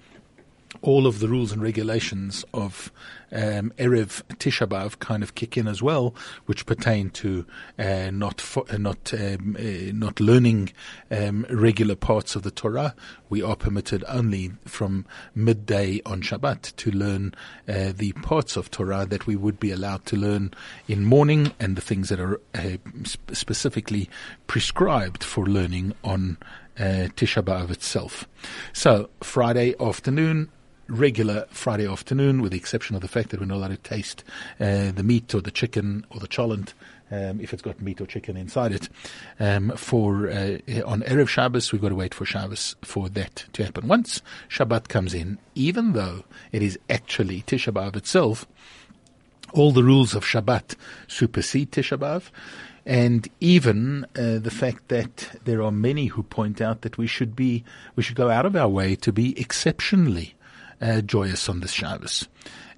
all 0.80 1.06
of 1.06 1.20
the 1.20 1.28
rules 1.28 1.52
and 1.52 1.62
regulations 1.62 2.44
of 2.54 2.90
um, 3.30 3.72
Erev 3.78 4.22
Tisha 4.36 4.66
B'Av 4.66 4.98
kind 4.98 5.22
of 5.22 5.34
kick 5.34 5.56
in 5.56 5.68
as 5.68 5.82
well, 5.82 6.14
which 6.46 6.66
pertain 6.66 7.10
to 7.10 7.46
uh, 7.78 8.10
not 8.10 8.40
fo- 8.40 8.66
uh, 8.70 8.78
not 8.78 9.12
um, 9.14 9.56
uh, 9.58 9.92
not 9.92 10.20
learning 10.20 10.72
um, 11.10 11.46
regular 11.50 11.94
parts 11.94 12.36
of 12.36 12.42
the 12.42 12.50
Torah. 12.50 12.94
We 13.28 13.42
are 13.42 13.56
permitted 13.56 14.04
only 14.08 14.52
from 14.64 15.06
midday 15.34 16.00
on 16.04 16.22
Shabbat 16.22 16.76
to 16.76 16.90
learn 16.90 17.34
uh, 17.68 17.92
the 17.96 18.12
parts 18.22 18.56
of 18.56 18.70
Torah 18.70 19.06
that 19.06 19.26
we 19.26 19.36
would 19.36 19.58
be 19.58 19.70
allowed 19.70 20.04
to 20.06 20.16
learn 20.16 20.52
in 20.88 21.04
morning, 21.04 21.52
and 21.58 21.76
the 21.76 21.82
things 21.82 22.08
that 22.08 22.20
are 22.20 22.40
uh, 22.54 22.76
sp- 23.04 23.32
specifically 23.32 24.10
prescribed 24.46 25.24
for 25.24 25.46
learning 25.46 25.94
on 26.04 26.38
Tisha 26.76 27.42
B'Av 27.42 27.70
itself. 27.70 28.26
So 28.72 29.10
Friday 29.20 29.74
afternoon, 29.78 30.50
regular 30.92 31.46
Friday 31.50 31.90
afternoon, 31.90 32.42
with 32.42 32.52
the 32.52 32.58
exception 32.58 32.94
of 32.94 33.02
the 33.02 33.08
fact 33.08 33.30
that 33.30 33.40
we're 33.40 33.46
not 33.46 33.56
allowed 33.56 33.68
to 33.68 33.76
taste 33.78 34.22
uh, 34.60 34.92
the 34.92 35.02
meat 35.02 35.34
or 35.34 35.40
the 35.40 35.50
chicken 35.50 36.06
or 36.10 36.20
the 36.20 36.28
cholent. 36.28 36.74
Um, 37.10 37.40
if 37.40 37.52
it's 37.52 37.60
got 37.60 37.80
meat 37.82 38.00
or 38.00 38.06
chicken 38.06 38.38
inside 38.38 38.72
it, 38.72 38.88
um, 39.38 39.70
for 39.76 40.30
uh, 40.30 40.58
on 40.86 41.02
erev 41.02 41.28
Shabbos 41.28 41.70
we've 41.70 41.82
got 41.82 41.90
to 41.90 41.94
wait 41.94 42.14
for 42.14 42.24
Shabbos 42.24 42.74
for 42.80 43.10
that 43.10 43.44
to 43.52 43.64
happen. 43.64 43.86
Once 43.86 44.22
Shabbat 44.48 44.88
comes 44.88 45.12
in, 45.12 45.36
even 45.54 45.92
though 45.92 46.24
it 46.52 46.62
is 46.62 46.78
actually 46.88 47.42
Tisha 47.42 47.70
B'av 47.70 47.96
itself, 47.96 48.46
all 49.52 49.72
the 49.72 49.84
rules 49.84 50.14
of 50.14 50.24
Shabbat 50.24 50.74
supersede 51.06 51.72
Tisha 51.72 51.98
B'av. 51.98 52.30
And 52.84 53.28
even 53.40 54.04
uh, 54.16 54.38
the 54.38 54.50
fact 54.50 54.88
that 54.88 55.38
there 55.44 55.62
are 55.62 55.70
many 55.70 56.06
who 56.06 56.22
point 56.22 56.60
out 56.60 56.80
that 56.80 56.98
we 56.98 57.06
should 57.06 57.36
be, 57.36 57.62
we 57.94 58.02
should 58.02 58.16
go 58.16 58.28
out 58.30 58.46
of 58.46 58.56
our 58.56 58.68
way 58.68 58.96
to 58.96 59.12
be 59.12 59.38
exceptionally 59.38 60.34
uh, 60.82 61.00
joyous 61.00 61.48
on 61.48 61.60
this 61.60 61.72
Shabbos. 61.72 62.28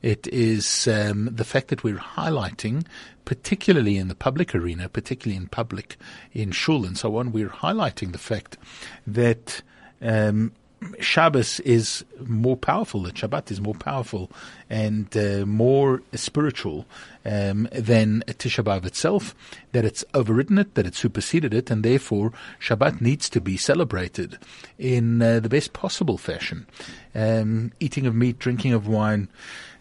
It 0.03 0.27
is 0.27 0.87
um, 0.87 1.31
the 1.33 1.45
fact 1.45 1.69
that 1.69 1.83
we're 1.83 1.97
highlighting, 1.97 2.85
particularly 3.25 3.97
in 3.97 4.09
the 4.09 4.15
public 4.15 4.55
arena, 4.55 4.89
particularly 4.89 5.37
in 5.37 5.49
public, 5.49 5.97
in 6.33 6.53
shul 6.53 6.85
and 6.85 6.99
so 6.99 7.17
on, 7.17 7.33
we're 7.33 7.49
highlighting 7.49 8.13
the 8.13 8.19
fact 8.19 8.59
that 9.07 9.63
um, 10.03 10.53
Shabbos 11.01 11.61
is 11.61 12.05
more 12.27 12.57
powerful, 12.57 13.03
that 13.03 13.15
Shabbat 13.15 13.51
is 13.51 13.61
more 13.61 13.75
powerful 13.75 14.31
and 14.69 15.15
uh, 15.17 15.45
more 15.47 16.03
spiritual 16.15 16.87
um, 17.25 17.69
than 17.73 18.23
Tisha 18.27 18.65
B'Av 18.65 18.85
itself, 18.85 19.35
that 19.73 19.85
it's 19.85 20.05
overridden 20.15 20.59
it, 20.59 20.75
that 20.75 20.87
it's 20.87 20.99
superseded 20.99 21.55
it, 21.55 21.71
and 21.71 21.83
therefore 21.83 22.33
Shabbat 22.61 23.01
needs 23.01 23.29
to 23.31 23.41
be 23.41 23.57
celebrated 23.57 24.39
in 24.79 25.23
uh, 25.23 25.41
the 25.41 25.49
best 25.49 25.73
possible 25.73 26.19
fashion. 26.19 26.67
Um, 27.15 27.73
eating 27.81 28.07
of 28.07 28.15
meat, 28.15 28.39
drinking 28.39 28.73
of 28.73 28.89
wine, 28.89 29.29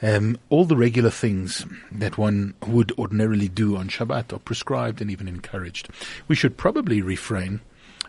um, 0.01 0.38
all 0.50 0.65
the 0.65 0.77
regular 0.77 1.10
things 1.10 1.65
that 1.91 2.17
one 2.17 2.53
would 2.67 2.91
ordinarily 2.98 3.48
do 3.48 3.77
on 3.77 3.88
Shabbat 3.88 4.33
are 4.33 4.39
prescribed 4.39 5.01
and 5.01 5.10
even 5.10 5.27
encouraged. 5.27 5.89
We 6.27 6.36
should 6.36 6.57
probably 6.57 7.01
refrain 7.01 7.62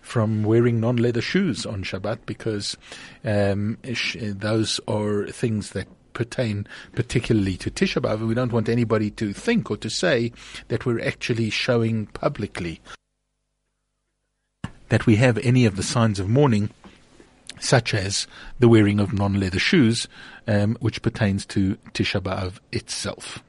from 0.05 0.45
wearing 0.45 0.79
non-leather 0.81 1.23
shoes 1.23 1.65
on 1.65 1.83
Shabbat 1.83 2.19
because 2.27 2.77
um, 3.25 3.79
sh- 3.95 4.17
those 4.21 4.79
are 4.87 5.27
things 5.29 5.71
that 5.71 5.89
pertain 6.13 6.67
particularly 6.95 7.57
to 7.57 7.71
Tisha 7.71 8.01
B'Av, 8.01 8.27
we 8.27 8.35
don't 8.35 8.53
want 8.53 8.69
anybody 8.69 9.11
to 9.13 9.33
think 9.33 9.71
or 9.71 9.77
to 9.79 9.91
say 9.91 10.31
that 10.69 10.87
we're 10.87 11.05
actually 11.05 11.51
showing 11.51 12.07
publicly 12.07 12.81
that 14.91 15.07
we 15.07 15.17
have 15.17 15.39
any 15.39 15.65
of 15.65 15.77
the 15.77 15.83
signs 15.83 16.21
of 16.21 16.29
mourning, 16.29 16.71
such 17.59 17.95
as 17.95 18.27
the 18.61 18.69
wearing 18.69 19.01
of 19.01 19.13
non-leather 19.13 19.59
shoes, 19.59 20.07
um, 20.47 20.77
which 20.81 21.03
pertains 21.03 21.47
to 21.47 21.77
Tisha 21.95 22.21
B'Av 22.21 22.61
itself. 22.71 23.43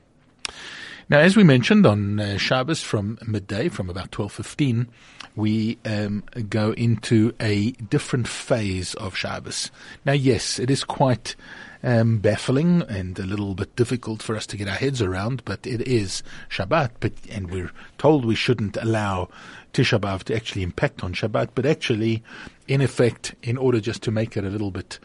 Now, 1.07 1.19
as 1.19 1.37
we 1.37 1.43
mentioned 1.43 1.85
on 1.85 2.19
uh, 2.19 2.37
Shabbos 2.37 2.81
from 2.81 3.19
midday, 3.27 3.69
from 3.69 3.91
about 3.91 4.09
12.15, 4.09 4.87
we 5.35 5.77
um, 5.85 6.23
go 6.49 6.71
into 6.71 7.31
a 7.39 7.73
different 7.73 8.27
phase 8.27 8.95
of 8.95 9.15
Shabbos. 9.15 9.69
Now, 10.03 10.13
yes, 10.13 10.57
it 10.57 10.71
is 10.71 10.83
quite 10.83 11.35
um, 11.83 12.17
baffling 12.17 12.81
and 12.89 13.19
a 13.19 13.25
little 13.25 13.53
bit 13.53 13.75
difficult 13.75 14.23
for 14.23 14.35
us 14.35 14.47
to 14.47 14.57
get 14.57 14.67
our 14.67 14.73
heads 14.73 14.99
around, 14.99 15.45
but 15.45 15.67
it 15.67 15.81
is 15.81 16.23
Shabbat, 16.49 16.89
but, 16.99 17.13
and 17.29 17.51
we're 17.51 17.71
told 17.99 18.25
we 18.25 18.33
shouldn't 18.33 18.75
allow 18.75 19.29
Tisha 19.73 19.99
B'Av 19.99 20.23
to 20.23 20.35
actually 20.35 20.63
impact 20.63 21.03
on 21.03 21.13
Shabbat, 21.13 21.49
but 21.53 21.67
actually, 21.67 22.23
in 22.67 22.81
effect, 22.81 23.35
in 23.43 23.57
order 23.57 23.79
just 23.79 24.01
to 24.03 24.11
make 24.11 24.35
it 24.35 24.43
a 24.43 24.49
little 24.49 24.71
bit 24.71 24.97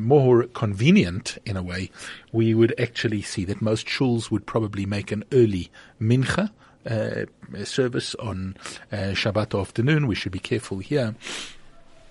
more 0.00 0.44
convenient 0.44 1.38
in 1.44 1.56
a 1.56 1.62
way, 1.62 1.90
we 2.32 2.54
would 2.54 2.74
actually 2.78 3.22
see 3.22 3.44
that 3.44 3.62
most 3.62 3.86
shuls 3.86 4.30
would 4.30 4.46
probably 4.46 4.86
make 4.86 5.12
an 5.12 5.24
early 5.32 5.70
mincha 6.00 6.50
uh, 6.88 7.24
service 7.64 8.14
on 8.16 8.56
uh, 8.90 9.12
Shabbat 9.12 9.58
afternoon. 9.58 10.06
We 10.06 10.14
should 10.14 10.32
be 10.32 10.38
careful 10.38 10.78
here 10.78 11.14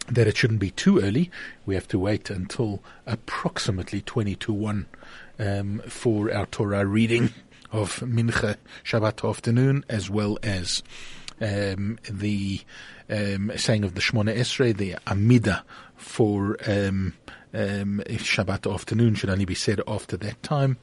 that 0.07 0.27
it 0.27 0.38
shouldn't 0.38 0.59
be 0.59 0.71
too 0.71 1.00
early. 1.00 1.29
We 1.65 1.75
have 1.75 1.88
to 1.89 2.00
wait 2.00 2.29
until 2.29 2.81
approximately 3.05 4.01
20 4.01 4.36
to 4.36 4.53
1 4.53 4.86
um, 5.39 5.81
for 5.88 6.33
our 6.33 6.45
Torah 6.48 6.86
reading 6.86 7.31
of 7.71 8.00
Mincha 8.00 8.57
Shabbat 8.83 9.27
afternoon, 9.27 9.86
as 9.88 10.09
well 10.09 10.38
as 10.43 10.83
um, 11.41 12.00
the 12.09 12.62
um, 13.09 13.51
saying 13.55 13.83
of 13.83 13.95
the 13.95 14.01
Shmona 14.01 14.36
Esrei, 14.36 14.75
the 14.75 14.95
Amida 15.07 15.63
for 16.00 16.58
um, 16.68 17.13
um, 17.53 18.01
Shabbat 18.08 18.72
afternoon 18.72 19.15
should 19.15 19.29
only 19.29 19.46
be 19.46 19.56
said 19.56 19.82
after 19.88 20.18
that 20.18 20.41
time. 20.44 20.77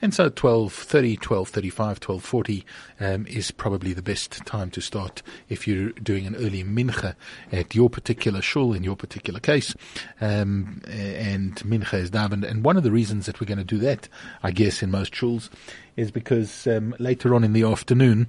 And 0.00 0.14
so 0.14 0.30
12.30, 0.30 1.18
12.35, 1.18 1.98
12.40 1.98 2.64
um, 3.00 3.26
is 3.26 3.50
probably 3.50 3.92
the 3.92 4.02
best 4.02 4.44
time 4.46 4.70
to 4.70 4.80
start 4.80 5.22
if 5.48 5.66
you're 5.66 5.90
doing 5.90 6.26
an 6.26 6.36
early 6.36 6.62
mincha 6.64 7.14
at 7.50 7.74
your 7.74 7.90
particular 7.90 8.40
shul, 8.40 8.72
in 8.72 8.84
your 8.84 8.96
particular 8.96 9.40
case. 9.40 9.74
Um, 10.20 10.82
and 10.86 11.56
mincha 11.56 11.94
is 11.94 12.10
davened. 12.10 12.48
And 12.48 12.64
one 12.64 12.76
of 12.76 12.82
the 12.82 12.92
reasons 12.92 13.26
that 13.26 13.40
we're 13.40 13.46
going 13.46 13.58
to 13.58 13.64
do 13.64 13.78
that, 13.78 14.08
I 14.42 14.52
guess, 14.52 14.82
in 14.82 14.90
most 14.90 15.12
shuls 15.12 15.50
is 15.96 16.10
because 16.10 16.66
um, 16.66 16.94
later 16.98 17.34
on 17.34 17.44
in 17.44 17.52
the 17.52 17.64
afternoon, 17.64 18.28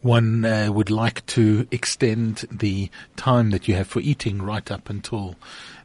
one 0.00 0.44
uh, 0.44 0.70
would 0.72 0.90
like 0.90 1.24
to 1.26 1.66
extend 1.70 2.44
the 2.50 2.90
time 3.16 3.50
that 3.50 3.68
you 3.68 3.74
have 3.74 3.88
for 3.88 4.00
eating 4.00 4.42
right 4.42 4.70
up 4.70 4.90
until 4.90 5.36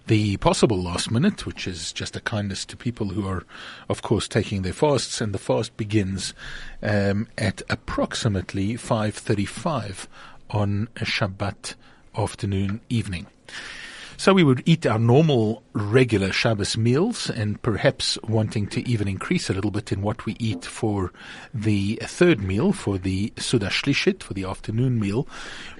the 0.08 0.38
possible 0.38 0.82
last 0.82 1.10
minute, 1.10 1.46
which 1.46 1.68
is 1.68 1.92
just 1.92 2.16
a 2.16 2.22
kindness 2.22 2.66
to 2.66 2.78
people 2.78 3.10
who 3.10 3.28
are, 3.28 3.44
of 3.90 4.02
course, 4.02 4.28
taking 4.28 4.62
their 4.62 4.74
fasts, 4.74 5.20
and 5.20 5.34
the 5.34 5.40
fast 5.40 5.76
begins 5.78 6.34
um, 6.84 7.28
at 7.38 7.62
approximately 7.70 8.74
5.35 8.76 10.08
on 10.52 10.88
a 10.98 11.06
Shabbat 11.06 11.74
afternoon 12.16 12.82
evening. 12.90 13.26
So 14.18 14.34
we 14.34 14.44
would 14.46 14.64
eat 14.66 14.86
our 14.86 14.98
normal 14.98 15.62
regular 15.74 16.32
Shabbos 16.32 16.78
meals 16.78 17.30
and 17.30 17.62
perhaps 17.62 18.18
wanting 18.24 18.68
to 18.68 18.88
even 18.88 19.10
increase 19.10 19.50
a 19.50 19.54
little 19.54 19.72
bit 19.72 19.92
in 19.92 20.02
what 20.02 20.26
we 20.26 20.38
eat 20.40 20.64
for 20.64 21.12
the 21.54 22.00
third 22.02 22.42
meal, 22.42 22.72
for 22.72 22.98
the 22.98 23.34
Suda 23.38 23.68
Shlishit, 23.68 24.24
for 24.24 24.34
the 24.34 24.46
afternoon 24.46 25.00
meal. 25.00 25.28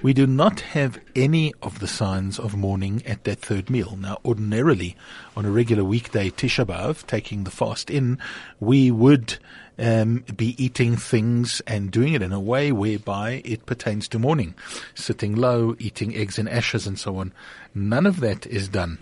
We 0.02 0.12
do 0.12 0.26
not 0.26 0.60
have 0.60 1.00
any 1.14 1.54
of 1.62 1.78
the 1.78 1.88
signs 1.88 2.38
of 2.38 2.54
mourning 2.54 3.02
at 3.06 3.24
that 3.24 3.40
third 3.40 3.70
meal. 3.70 3.96
Now, 3.98 4.18
ordinarily, 4.22 4.96
on 5.34 5.46
a 5.46 5.50
regular 5.50 5.84
weekday 5.84 6.30
Tisha 6.30 6.66
B'Av, 6.66 7.06
taking 7.06 7.44
the 7.44 7.50
fast 7.50 7.90
in, 7.90 8.18
we 8.60 8.90
would 8.90 9.38
um, 9.78 10.24
be 10.36 10.62
eating 10.62 10.96
things 10.96 11.60
and 11.66 11.90
doing 11.90 12.14
it 12.14 12.22
in 12.22 12.32
a 12.32 12.40
way 12.40 12.72
whereby 12.72 13.42
it 13.44 13.66
pertains 13.66 14.08
to 14.08 14.18
mourning, 14.18 14.54
sitting 14.94 15.36
low, 15.36 15.76
eating 15.78 16.14
eggs 16.14 16.38
and 16.38 16.48
ashes 16.48 16.86
and 16.86 16.98
so 16.98 17.18
on. 17.18 17.32
None 17.74 18.06
of 18.06 18.20
that 18.20 18.46
is 18.46 18.68
done 18.68 18.98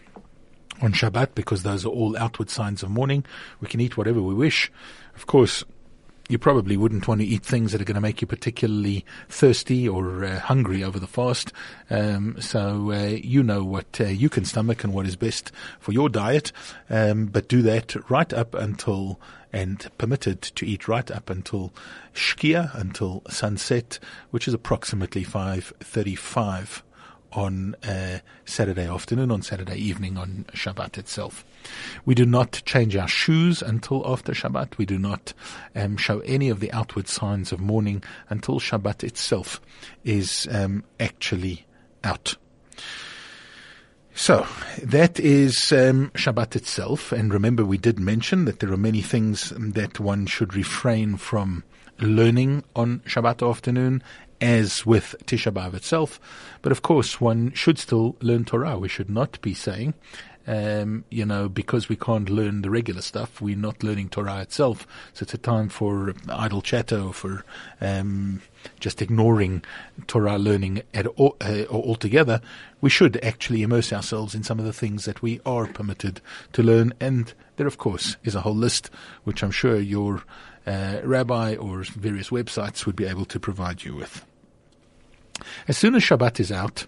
on 0.81 0.93
Shabbat 0.93 1.35
because 1.35 1.63
those 1.63 1.85
are 1.85 1.91
all 1.91 2.17
outward 2.17 2.51
signs 2.51 2.83
of 2.83 2.91
mourning. 2.91 3.25
We 3.61 3.69
can 3.69 3.81
eat 3.81 3.97
whatever 3.97 4.21
we 4.21 4.35
wish. 4.35 4.71
Of 5.15 5.27
course, 5.27 5.65
you 6.29 6.39
probably 6.39 6.77
wouldn't 6.77 7.07
want 7.07 7.21
to 7.21 7.27
eat 7.27 7.45
things 7.45 7.73
that 7.73 7.81
are 7.81 7.85
going 7.85 7.97
to 7.97 8.01
make 8.01 8.21
you 8.23 8.27
particularly 8.27 9.05
thirsty 9.29 9.89
or 9.89 10.25
uh, 10.25 10.39
hungry 10.41 10.83
over 10.83 10.99
the 10.99 11.07
fast. 11.07 11.53
Um, 11.91 12.41
so 12.41 12.93
uh, 12.93 13.19
you 13.23 13.43
know 13.43 13.63
what 13.63 14.01
uh, 14.01 14.05
you 14.05 14.31
can 14.31 14.45
stomach 14.45 14.85
and 14.85 14.95
what 14.95 15.07
is 15.07 15.17
best 15.17 15.53
for 15.79 15.93
your 15.93 16.09
diet. 16.09 16.51
Um, 16.89 17.27
but 17.27 17.49
do 17.49 17.61
that 17.63 18.11
right 18.11 18.33
up 18.33 18.55
until 18.55 19.21
and 19.55 19.89
permitted 19.99 20.43
to 20.43 20.67
eat 20.67 20.89
right 20.89 21.13
up 21.13 21.31
until 21.31 21.73
Shkia, 22.13 22.75
until 22.75 23.23
sunset, 23.31 24.01
which 24.33 24.49
is 24.49 24.53
approximately 24.53 25.25
5.35 25.25 26.83
on 27.33 27.77
uh, 27.85 28.19
Saturday 28.45 28.89
afternoon, 28.89 29.31
on 29.31 29.43
Saturday 29.43 29.77
evening, 29.77 30.19
on 30.19 30.45
Shabbat 30.53 30.99
itself. 30.99 31.45
We 32.05 32.17
do 32.17 32.27
not 32.27 32.63
change 32.67 32.97
our 32.97 33.07
shoes 33.07 33.63
until 33.63 34.03
after 34.11 34.33
Shabbat. 34.33 34.77
We 34.77 34.87
do 34.87 34.99
not 34.99 35.33
um, 35.77 35.97
show 35.99 36.19
any 36.21 36.49
of 36.49 36.59
the 36.59 36.73
outward 36.73 37.07
signs 37.07 37.53
of 37.53 37.61
mourning 37.61 38.03
until 38.31 38.59
Shabbat 38.59 39.05
itself 39.05 39.61
is 40.03 40.49
um, 40.51 40.83
actually 40.99 41.65
out. 42.03 42.35
So 44.17 44.47
that 44.81 45.19
is 45.19 45.73
um, 45.73 46.13
Shabbat 46.15 46.55
itself, 46.55 47.11
and 47.11 47.35
remember 47.35 47.65
we 47.65 47.79
did 47.79 47.99
mention 47.99 48.45
that 48.45 48.61
there 48.61 48.73
are 48.73 48.77
many 48.77 49.03
things 49.03 49.53
that 49.57 49.99
one 49.99 50.27
should 50.27 50.55
refrain 50.55 51.17
from 51.17 51.65
learning 51.99 52.63
on 52.77 53.01
Shabbat 53.01 53.47
afternoon, 53.49 54.05
as 54.41 54.87
with 54.87 55.17
Tisha 55.27 55.53
B'av 55.53 55.75
itself. 55.75 56.21
But 56.63 56.71
of 56.71 56.83
course, 56.83 57.21
one 57.21 57.53
should 57.55 57.79
still 57.79 58.17
learn 58.21 58.45
Torah. 58.45 58.79
We 58.79 58.89
should 58.89 59.11
not 59.11 59.41
be 59.43 59.53
saying, 59.53 59.95
um, 60.47 61.05
you 61.11 61.25
know, 61.25 61.49
because 61.49 61.89
we 61.89 61.97
can't 61.97 62.29
learn 62.29 62.63
the 62.63 62.71
regular 62.71 63.03
stuff, 63.03 63.41
we're 63.41 63.57
not 63.57 63.83
learning 63.83 64.11
Torah 64.11 64.41
itself. 64.41 64.87
So 65.13 65.23
it's 65.23 65.35
a 65.35 65.39
time 65.39 65.69
for 65.69 66.15
idle 66.29 66.63
chatter 66.63 67.01
or 67.01 67.15
for 67.15 67.45
um, 67.81 68.43
just 68.81 69.01
ignoring 69.01 69.65
Torah 70.07 70.39
learning 70.39 70.83
at 70.93 71.07
all, 71.07 71.37
uh, 71.41 71.65
altogether. 71.71 72.41
We 72.81 72.91
should 72.91 73.23
actually 73.25 73.63
immerse 73.63 73.93
ourselves 73.93 74.35
in 74.35 74.43
some 74.43 74.59
of 74.59 74.65
the 74.65 74.73
things 74.73 75.05
that 75.07 75.23
we 75.23 75.41
are 75.47 75.67
permitted 75.67 76.21
to 76.53 76.63
learn. 76.63 76.93
And 77.01 77.33
there, 77.57 77.67
of 77.67 77.79
course, 77.79 78.17
is 78.25 78.35
a 78.35 78.43
whole 78.43 78.55
list, 78.55 78.91
which 79.25 79.43
I'm 79.43 79.51
sure 79.51 79.81
your 79.81 80.23
uh, 80.67 81.01
rabbi 81.05 81.57
or 81.57 81.83
various 81.85 82.31
websites 82.31 82.87
would 82.87 82.97
be 82.97 83.07
able 83.07 83.25
to 83.27 83.41
provide 83.41 83.85
you 83.85 83.95
with. 83.95 84.25
As 85.67 85.77
soon 85.77 85.95
as 85.95 86.03
Shabbat 86.03 86.39
is 86.39 86.53
out, 86.53 86.87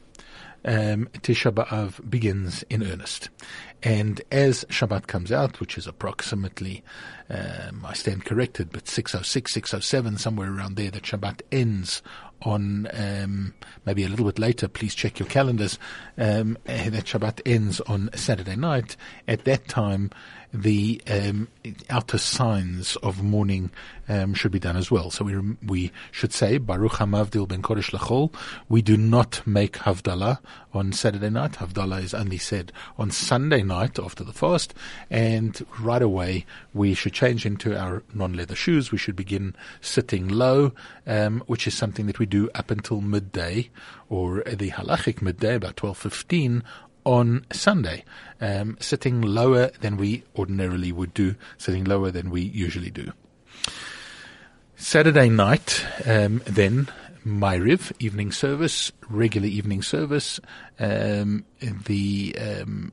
um, 0.64 1.08
Tisha 1.18 1.52
B'Av 1.52 2.08
begins 2.08 2.64
in 2.70 2.82
earnest. 2.82 3.30
And 3.82 4.20
as 4.32 4.64
Shabbat 4.64 5.06
comes 5.06 5.30
out, 5.30 5.60
which 5.60 5.78
is 5.78 5.86
approximately, 5.86 6.82
um, 7.28 7.84
I 7.84 7.92
stand 7.92 8.25
corrected, 8.25 8.70
but 8.72 8.88
606, 8.88 9.52
607, 9.52 10.18
somewhere 10.18 10.52
around 10.52 10.76
there, 10.76 10.90
that 10.90 11.04
Shabbat 11.04 11.42
ends 11.52 12.02
on 12.42 12.88
um, 12.92 13.54
maybe 13.84 14.04
a 14.04 14.08
little 14.08 14.26
bit 14.26 14.38
later. 14.38 14.68
Please 14.68 14.94
check 14.94 15.18
your 15.18 15.28
calendars. 15.28 15.78
Um, 16.18 16.58
that 16.64 17.04
Shabbat 17.04 17.40
ends 17.46 17.80
on 17.82 18.10
Saturday 18.14 18.56
night. 18.56 18.96
At 19.28 19.44
that 19.44 19.68
time, 19.68 20.10
the 20.62 21.02
um, 21.08 21.48
outer 21.90 22.18
signs 22.18 22.96
of 22.96 23.22
mourning 23.22 23.70
um, 24.08 24.34
should 24.34 24.52
be 24.52 24.58
done 24.58 24.76
as 24.76 24.90
well. 24.90 25.10
So 25.10 25.25
we 25.25 25.36
we 25.64 25.92
should 26.12 26.32
say 26.32 26.58
Baruch 26.58 26.92
Hamavdil 26.92 27.48
ben 27.48 27.62
Kodesh 27.62 27.92
Lachol. 27.92 28.32
We 28.68 28.82
do 28.82 28.96
not 28.96 29.42
make 29.46 29.75
Havdalah 29.78 30.38
on 30.73 30.92
Saturday 30.92 31.30
night. 31.30 31.52
Havdalah 31.52 32.02
is 32.02 32.14
only 32.14 32.38
said 32.38 32.73
on 32.99 33.10
Sunday 33.10 33.62
night 33.62 33.99
after 33.99 34.25
the 34.25 34.32
fast, 34.32 34.75
and 35.10 35.64
right 35.80 36.02
away 36.02 36.47
we 36.73 36.95
should 36.95 37.12
change 37.12 37.45
into 37.45 37.78
our 37.78 38.02
non-leather 38.14 38.54
shoes. 38.54 38.90
We 38.90 38.99
should 38.99 39.16
begin 39.16 39.54
sitting 39.80 40.28
low, 40.28 40.73
um, 41.06 41.42
which 41.47 41.66
is 41.66 41.76
something 41.76 42.06
that 42.06 42.19
we 42.19 42.26
do 42.26 42.49
up 42.54 42.71
until 42.71 43.00
midday 43.00 43.71
or 44.08 44.42
the 44.45 44.71
halachic 44.71 45.21
midday, 45.21 45.56
about 45.56 45.76
twelve 45.76 45.99
fifteen 45.99 46.62
on 47.06 47.47
Sunday, 47.52 48.04
um, 48.40 48.76
sitting 48.80 49.23
lower 49.23 49.71
than 49.80 49.97
we 49.97 50.25
ordinarily 50.36 50.92
would 50.92 51.14
do, 51.14 51.36
sitting 51.56 51.84
lower 51.84 52.10
than 52.10 52.28
we 52.30 52.42
usually 52.42 52.90
do. 52.90 53.12
Saturday 54.75 55.30
night, 55.30 55.86
um, 56.04 56.42
then 56.45 56.88
Ma'ariv 57.26 57.92
evening 57.99 58.30
service, 58.30 58.92
regular 59.08 59.49
evening 59.49 59.82
service. 59.82 60.38
Um, 60.78 61.45
the 61.60 62.36
um, 62.38 62.92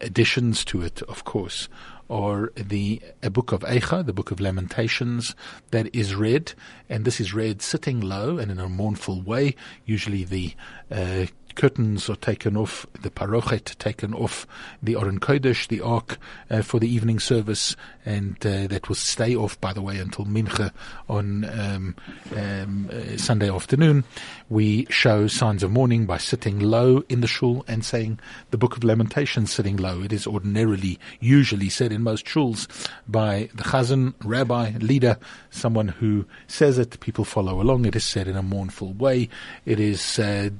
additions 0.00 0.62
to 0.66 0.82
it, 0.82 1.00
of 1.02 1.24
course, 1.24 1.70
or 2.08 2.52
the 2.54 3.00
a 3.22 3.30
book 3.30 3.52
of 3.52 3.60
Eicha, 3.60 4.04
the 4.04 4.12
book 4.12 4.30
of 4.30 4.40
Lamentations, 4.40 5.34
that 5.70 5.94
is 5.94 6.14
read, 6.14 6.52
and 6.90 7.06
this 7.06 7.18
is 7.18 7.32
read 7.32 7.62
sitting 7.62 8.00
low 8.00 8.36
and 8.36 8.50
in 8.50 8.58
a 8.58 8.68
mournful 8.68 9.22
way. 9.22 9.54
Usually, 9.86 10.24
the 10.24 10.52
uh, 10.90 11.24
curtains 11.54 12.08
are 12.08 12.16
taken 12.16 12.56
off, 12.56 12.86
the 13.00 13.10
parochet 13.10 13.76
taken 13.78 14.14
off 14.14 14.46
the 14.82 14.96
Aron 14.96 15.20
Kodesh, 15.20 15.68
the 15.68 15.80
Ark, 15.80 16.18
uh, 16.50 16.62
for 16.62 16.80
the 16.80 16.88
evening 16.88 17.18
service, 17.18 17.76
and 18.04 18.36
uh, 18.44 18.66
that 18.66 18.88
will 18.88 18.96
stay 18.96 19.36
off, 19.36 19.60
by 19.60 19.72
the 19.72 19.82
way, 19.82 19.98
until 19.98 20.24
Mincha 20.24 20.72
on 21.08 21.44
um, 21.44 21.96
um, 22.36 22.90
uh, 22.92 23.16
Sunday 23.16 23.50
afternoon. 23.50 24.04
We 24.48 24.86
show 24.90 25.26
signs 25.26 25.62
of 25.62 25.70
mourning 25.70 26.06
by 26.06 26.18
sitting 26.18 26.58
low 26.58 27.04
in 27.08 27.20
the 27.20 27.26
shul 27.26 27.64
and 27.68 27.84
saying 27.84 28.18
the 28.50 28.58
Book 28.58 28.76
of 28.76 28.84
Lamentations 28.84 29.52
sitting 29.52 29.76
low. 29.76 30.02
It 30.02 30.12
is 30.12 30.26
ordinarily, 30.26 30.98
usually 31.20 31.68
said 31.68 31.92
in 31.92 32.02
most 32.02 32.26
shuls 32.26 32.68
by 33.06 33.48
the 33.54 33.64
chazan, 33.64 34.14
rabbi, 34.24 34.72
leader, 34.78 35.18
someone 35.50 35.88
who 35.88 36.26
says 36.46 36.78
it. 36.78 36.98
People 37.00 37.24
follow 37.24 37.60
along. 37.60 37.84
It 37.86 37.96
is 37.96 38.04
said 38.04 38.28
in 38.28 38.36
a 38.36 38.42
mournful 38.42 38.92
way. 38.94 39.28
It 39.64 39.80
is 39.80 40.18
uh, 40.18 40.50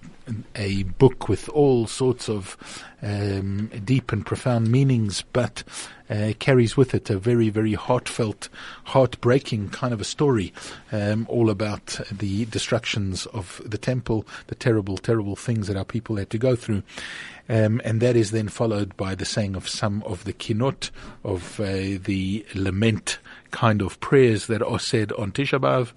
book 0.83 1.29
with 1.29 1.49
all 1.49 1.87
sorts 1.87 2.29
of 2.29 2.57
um, 3.03 3.71
deep 3.85 4.13
and 4.13 4.25
profound 4.25 4.71
meanings, 4.71 5.25
but 5.33 5.65
uh, 6.09 6.33
carries 6.39 6.77
with 6.77 6.95
it 6.95 7.11
a 7.11 7.19
very, 7.19 7.49
very 7.49 7.75
heartfelt, 7.75 8.49
heartbreaking 8.85 9.71
kind 9.71 9.95
of 9.95 10.01
a 10.01 10.05
story, 10.05 10.53
um, 10.93 11.27
all 11.29 11.51
about 11.51 12.01
the 12.11 12.45
destructions 12.47 13.27
of 13.27 13.61
the 13.65 13.79
temple, 13.79 14.27
the 14.49 14.55
terrible, 14.55 14.99
terrible 14.99 15.37
things 15.37 15.67
that 15.69 15.77
our 15.77 15.85
people 15.85 16.17
had 16.17 16.31
to 16.31 16.39
go 16.39 16.55
through. 16.55 16.83
Um, 17.49 17.81
and 17.85 18.01
that 18.01 18.15
is 18.15 18.31
then 18.31 18.49
followed 18.49 18.97
by 18.97 19.15
the 19.15 19.25
saying 19.25 19.57
of 19.57 19.69
some 19.69 20.03
of 20.05 20.25
the 20.25 20.33
kinot, 20.33 20.91
of 21.25 21.59
uh, 21.59 21.99
the 22.05 22.47
lament 22.55 23.19
kind 23.51 23.83
of 23.83 24.01
prayers 24.01 24.47
that 24.47 24.63
are 24.63 24.79
said 24.79 25.13
on 25.13 25.33
Tisha 25.33 25.61
B'Av. 25.61 25.93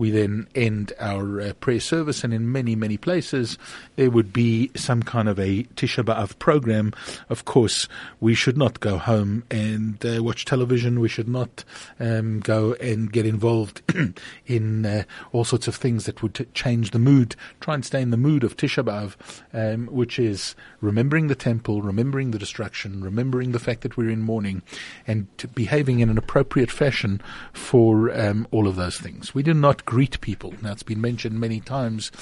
We 0.00 0.10
then 0.10 0.48
end 0.54 0.94
our 0.98 1.42
uh, 1.42 1.52
prayer 1.60 1.78
service, 1.78 2.24
and 2.24 2.32
in 2.32 2.50
many, 2.50 2.74
many 2.74 2.96
places 2.96 3.58
there 3.96 4.08
would 4.08 4.32
be 4.32 4.70
some 4.74 5.02
kind 5.02 5.28
of 5.28 5.38
a 5.38 5.64
Tisha 5.76 6.02
B'Av 6.02 6.38
program. 6.38 6.94
Of 7.28 7.44
course, 7.44 7.86
we 8.18 8.34
should 8.34 8.56
not 8.56 8.80
go 8.80 8.96
home 8.96 9.44
and 9.50 10.02
uh, 10.06 10.22
watch 10.24 10.46
television. 10.46 11.00
We 11.00 11.10
should 11.10 11.28
not 11.28 11.64
um, 11.98 12.40
go 12.40 12.72
and 12.80 13.12
get 13.12 13.26
involved 13.26 13.82
in 14.46 14.86
uh, 14.86 15.02
all 15.32 15.44
sorts 15.44 15.68
of 15.68 15.76
things 15.76 16.06
that 16.06 16.22
would 16.22 16.34
t- 16.34 16.46
change 16.54 16.92
the 16.92 16.98
mood. 16.98 17.36
Try 17.60 17.74
and 17.74 17.84
stay 17.84 18.00
in 18.00 18.08
the 18.08 18.16
mood 18.16 18.42
of 18.42 18.56
Tisha 18.56 18.82
B'Av, 18.82 19.16
um, 19.52 19.86
which 19.88 20.18
is 20.18 20.54
remembering 20.80 21.26
the 21.26 21.34
temple, 21.34 21.82
remembering 21.82 22.30
the 22.30 22.38
destruction, 22.38 23.04
remembering 23.04 23.52
the 23.52 23.58
fact 23.58 23.82
that 23.82 23.98
we're 23.98 24.08
in 24.08 24.22
mourning, 24.22 24.62
and 25.06 25.26
behaving 25.54 26.00
in 26.00 26.08
an 26.08 26.16
appropriate 26.16 26.70
fashion 26.70 27.20
for 27.52 28.18
um, 28.18 28.48
all 28.50 28.66
of 28.66 28.76
those 28.76 28.96
things. 28.96 29.34
We 29.34 29.42
do 29.42 29.52
not 29.52 29.84
greet 29.90 30.20
people. 30.20 30.54
Now, 30.62 30.70
it's 30.70 30.84
been 30.84 31.00
mentioned 31.00 31.40
many 31.40 31.58
times 31.58 32.12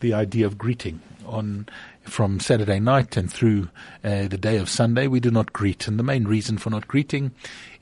the 0.00 0.14
idea 0.14 0.46
of 0.46 0.56
greeting 0.56 1.02
on 1.26 1.68
from 2.04 2.40
Saturday 2.40 2.80
night 2.80 3.18
and 3.18 3.30
through 3.30 3.68
uh, 4.02 4.28
the 4.28 4.38
day 4.38 4.56
of 4.56 4.70
Sunday. 4.70 5.08
We 5.08 5.20
do 5.20 5.30
not 5.30 5.52
greet, 5.52 5.86
and 5.86 5.98
the 5.98 6.02
main 6.02 6.24
reason 6.24 6.56
for 6.56 6.70
not 6.70 6.88
greeting 6.88 7.32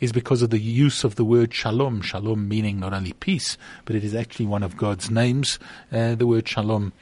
is 0.00 0.10
because 0.10 0.42
of 0.42 0.50
the 0.50 0.58
use 0.58 1.04
of 1.04 1.14
the 1.14 1.24
word 1.24 1.54
shalom. 1.54 2.00
Shalom 2.00 2.48
meaning 2.48 2.80
not 2.80 2.92
only 2.92 3.12
peace, 3.12 3.56
but 3.84 3.94
it 3.94 4.02
is 4.02 4.16
actually 4.16 4.46
one 4.46 4.64
of 4.64 4.76
God's 4.76 5.12
names. 5.12 5.60
Uh, 5.92 6.16
the 6.16 6.26
word 6.26 6.48
shalom. 6.48 6.92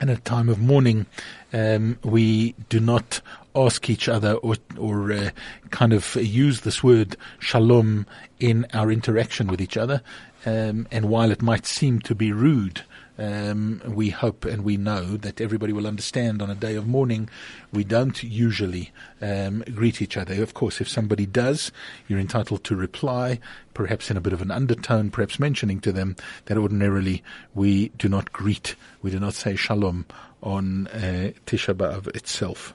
And 0.00 0.10
at 0.10 0.18
a 0.18 0.22
time 0.22 0.48
of 0.48 0.58
mourning, 0.58 1.06
um, 1.52 1.96
we 2.02 2.56
do 2.70 2.80
not 2.80 3.20
ask 3.54 3.88
each 3.88 4.08
other 4.08 4.34
or, 4.34 4.56
or 4.76 5.12
uh, 5.12 5.30
kind 5.70 5.92
of 5.92 6.16
use 6.16 6.62
this 6.62 6.82
word 6.82 7.16
shalom 7.38 8.06
in 8.40 8.66
our 8.72 8.90
interaction 8.90 9.46
with 9.46 9.60
each 9.60 9.76
other. 9.76 10.02
Um, 10.44 10.88
and 10.90 11.08
while 11.08 11.30
it 11.30 11.42
might 11.42 11.66
seem 11.66 12.00
to 12.00 12.14
be 12.14 12.32
rude, 12.32 12.82
um, 13.18 13.80
we 13.86 14.10
hope 14.10 14.44
and 14.44 14.64
we 14.64 14.76
know 14.76 15.16
that 15.18 15.40
everybody 15.40 15.72
will 15.72 15.86
understand 15.86 16.42
on 16.42 16.50
a 16.50 16.54
day 16.54 16.74
of 16.74 16.86
mourning. 16.86 17.28
We 17.72 17.84
don't 17.84 18.22
usually 18.22 18.90
um, 19.20 19.62
greet 19.74 20.02
each 20.02 20.16
other. 20.16 20.42
Of 20.42 20.54
course, 20.54 20.80
if 20.80 20.88
somebody 20.88 21.26
does, 21.26 21.70
you're 22.08 22.18
entitled 22.18 22.64
to 22.64 22.76
reply, 22.76 23.38
perhaps 23.74 24.10
in 24.10 24.16
a 24.16 24.20
bit 24.20 24.32
of 24.32 24.42
an 24.42 24.50
undertone, 24.50 25.10
perhaps 25.10 25.38
mentioning 25.38 25.80
to 25.80 25.92
them 25.92 26.16
that 26.46 26.58
ordinarily 26.58 27.22
we 27.54 27.90
do 27.90 28.08
not 28.08 28.32
greet, 28.32 28.74
we 29.02 29.10
do 29.10 29.20
not 29.20 29.34
say 29.34 29.54
shalom 29.54 30.06
on 30.42 30.88
uh, 30.88 31.30
Tisha 31.46 31.74
B'Av 31.74 32.08
itself. 32.16 32.74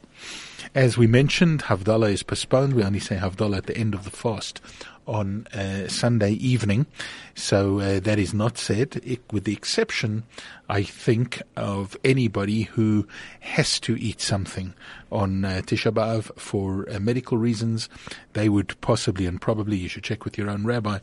As 0.73 0.97
we 0.97 1.07
mentioned, 1.07 1.63
Havdalah 1.63 2.11
is 2.11 2.23
postponed. 2.23 2.73
We 2.73 2.83
only 2.83 2.99
say 2.99 3.17
Havdalah 3.17 3.57
at 3.57 3.65
the 3.65 3.77
end 3.77 3.93
of 3.93 4.03
the 4.03 4.09
fast 4.09 4.61
on 5.07 5.47
uh, 5.47 5.87
Sunday 5.87 6.31
evening. 6.33 6.85
So 7.33 7.79
uh, 7.79 7.99
that 8.01 8.19
is 8.19 8.33
not 8.33 8.57
said, 8.57 9.01
it, 9.03 9.21
with 9.31 9.45
the 9.45 9.53
exception, 9.53 10.23
I 10.69 10.83
think, 10.83 11.41
of 11.55 11.95
anybody 12.03 12.63
who 12.63 13.07
has 13.39 13.79
to 13.81 13.95
eat 13.95 14.21
something 14.21 14.73
on 15.11 15.45
uh, 15.45 15.61
Tisha 15.65 15.91
B'Av 15.91 16.37
for 16.37 16.87
uh, 16.89 16.99
medical 16.99 17.37
reasons. 17.37 17.89
They 18.33 18.49
would 18.49 18.79
possibly, 18.81 19.25
and 19.25 19.39
probably, 19.39 19.77
you 19.77 19.87
should 19.87 20.03
check 20.03 20.25
with 20.25 20.37
your 20.37 20.49
own 20.49 20.65
rabbi, 20.65 20.99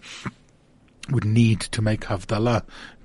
would 1.11 1.25
need 1.25 1.61
to 1.61 1.83
make 1.83 2.03
Havdalah 2.03 2.65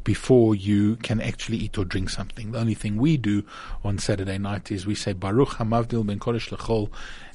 before 0.10 0.56
you 0.56 0.96
can 0.96 1.22
actually 1.22 1.58
eat 1.58 1.78
or 1.78 1.86
drink 1.86 2.10
something. 2.10 2.52
The 2.52 2.58
only 2.58 2.74
thing 2.74 2.98
we 2.98 3.16
do 3.16 3.44
on 3.84 4.00
Saturday 4.00 4.40
night 4.40 4.72
is 4.72 4.88
we 4.88 4.96
say 4.96 5.14
Baruch 5.14 5.50
Hamavdil 5.50 6.04
Ben 6.04 6.18
Kodesh 6.18 6.50
Lechol. 6.50 6.90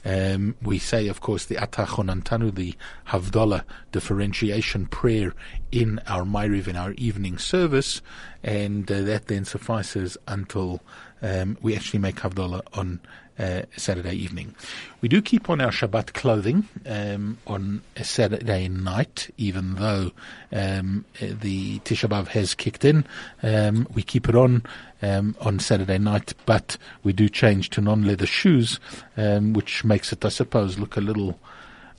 Um, 0.04 0.56
we 0.60 0.80
say, 0.80 1.06
of 1.06 1.20
course, 1.20 1.44
the 1.44 1.54
Atachonantanu, 1.54 2.52
the 2.52 2.74
Havdalah 3.10 3.62
differentiation 3.92 4.86
prayer 4.86 5.34
in 5.70 6.00
our 6.08 6.24
Ma'ariv, 6.24 6.66
in 6.66 6.74
our 6.74 6.90
evening 6.94 7.38
service, 7.38 8.02
and 8.42 8.90
uh, 8.90 9.02
that 9.02 9.28
then 9.28 9.44
suffices 9.44 10.18
until 10.26 10.80
um, 11.22 11.56
we 11.62 11.76
actually 11.76 12.00
make 12.00 12.16
Havdalah 12.16 12.62
on 12.76 12.98
uh, 13.38 13.62
Saturday 13.76 14.14
evening. 14.14 14.54
We 15.00 15.08
do 15.08 15.20
keep 15.20 15.50
on 15.50 15.60
our 15.60 15.70
Shabbat 15.70 16.12
clothing 16.12 16.68
um, 16.86 17.38
on 17.46 17.82
a 17.96 18.04
Saturday 18.04 18.68
night, 18.68 19.30
even 19.36 19.74
though 19.74 20.12
um, 20.52 21.04
the 21.20 21.78
Tisha 21.80 22.08
B'av 22.08 22.28
has 22.28 22.54
kicked 22.54 22.84
in. 22.84 23.04
Um, 23.42 23.86
we 23.92 24.02
keep 24.02 24.28
it 24.28 24.34
on 24.34 24.62
um, 25.02 25.36
on 25.40 25.58
Saturday 25.58 25.98
night, 25.98 26.34
but 26.46 26.76
we 27.02 27.12
do 27.12 27.28
change 27.28 27.70
to 27.70 27.80
non-leather 27.80 28.26
shoes, 28.26 28.80
um, 29.16 29.52
which 29.52 29.84
makes 29.84 30.12
it, 30.12 30.24
I 30.24 30.30
suppose, 30.30 30.78
look 30.78 30.96
a 30.96 31.00
little. 31.00 31.38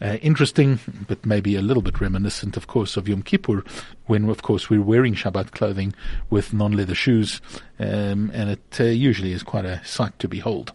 Uh, 0.02 0.17
interesting, 0.21 0.78
but 1.08 1.26
maybe 1.26 1.56
a 1.56 1.62
little 1.62 1.82
bit 1.82 2.02
reminiscent, 2.02 2.58
of 2.58 2.67
course, 2.67 2.98
of 2.98 3.08
Yom 3.08 3.21
Kippur, 3.21 3.63
when, 4.08 4.28
of 4.30 4.41
course, 4.41 4.69
we're 4.69 4.82
wearing 4.82 5.15
Shabbat 5.15 5.52
clothing 5.52 5.93
with 6.30 6.52
non-leather 6.54 6.93
shoes, 6.93 7.39
um, 7.80 8.30
and 8.34 8.50
it 8.50 8.78
uh, 8.78 8.84
usually 8.84 9.32
is 9.32 9.41
quite 9.41 9.63
a 9.63 9.84
sight 9.86 10.19
to 10.19 10.28
behold. 10.28 10.74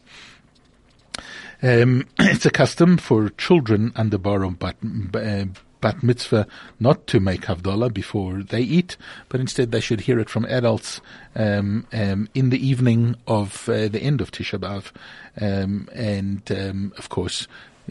Um, 1.63 2.07
it's 2.19 2.47
a 2.47 2.51
custom 2.51 2.97
for 2.97 3.29
children 3.31 3.93
under 3.97 4.19
bar 4.19 4.49
bat, 4.51 4.77
uh, 5.15 5.45
bat 5.81 6.03
mitzvah 6.03 6.47
not 6.79 7.07
to 7.09 7.21
make 7.21 7.43
havdalah 7.43 7.93
before 7.93 8.43
they 8.43 8.63
eat, 8.63 8.97
but 9.29 9.41
instead 9.41 9.71
they 9.71 9.81
should 9.81 10.03
hear 10.03 10.19
it 10.19 10.31
from 10.31 10.47
adults 10.47 11.01
um, 11.37 11.87
um, 11.93 12.29
in 12.35 12.51
the 12.51 12.67
evening 12.67 13.17
of 13.27 13.69
uh, 13.69 13.89
the 13.89 14.03
end 14.03 14.21
of 14.21 14.31
Tisha 14.31 14.59
B'av, 14.59 14.93
um, 15.41 15.89
and 15.95 16.51
um, 16.53 16.93
of 16.97 17.09
course 17.09 17.47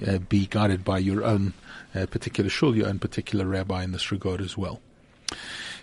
uh, 0.08 0.17
be 0.17 0.47
guided 0.47 0.84
by 0.84 0.97
your 0.97 1.23
own 1.23 1.53
uh, 1.93 2.05
particular 2.05 2.49
shul, 2.49 2.75
your 2.75 2.88
own 2.88 2.99
particular 2.99 3.45
rabbi 3.45 3.84
in 3.84 3.91
this 3.91 4.12
regard 4.12 4.41
as 4.41 4.58
well. 4.58 4.79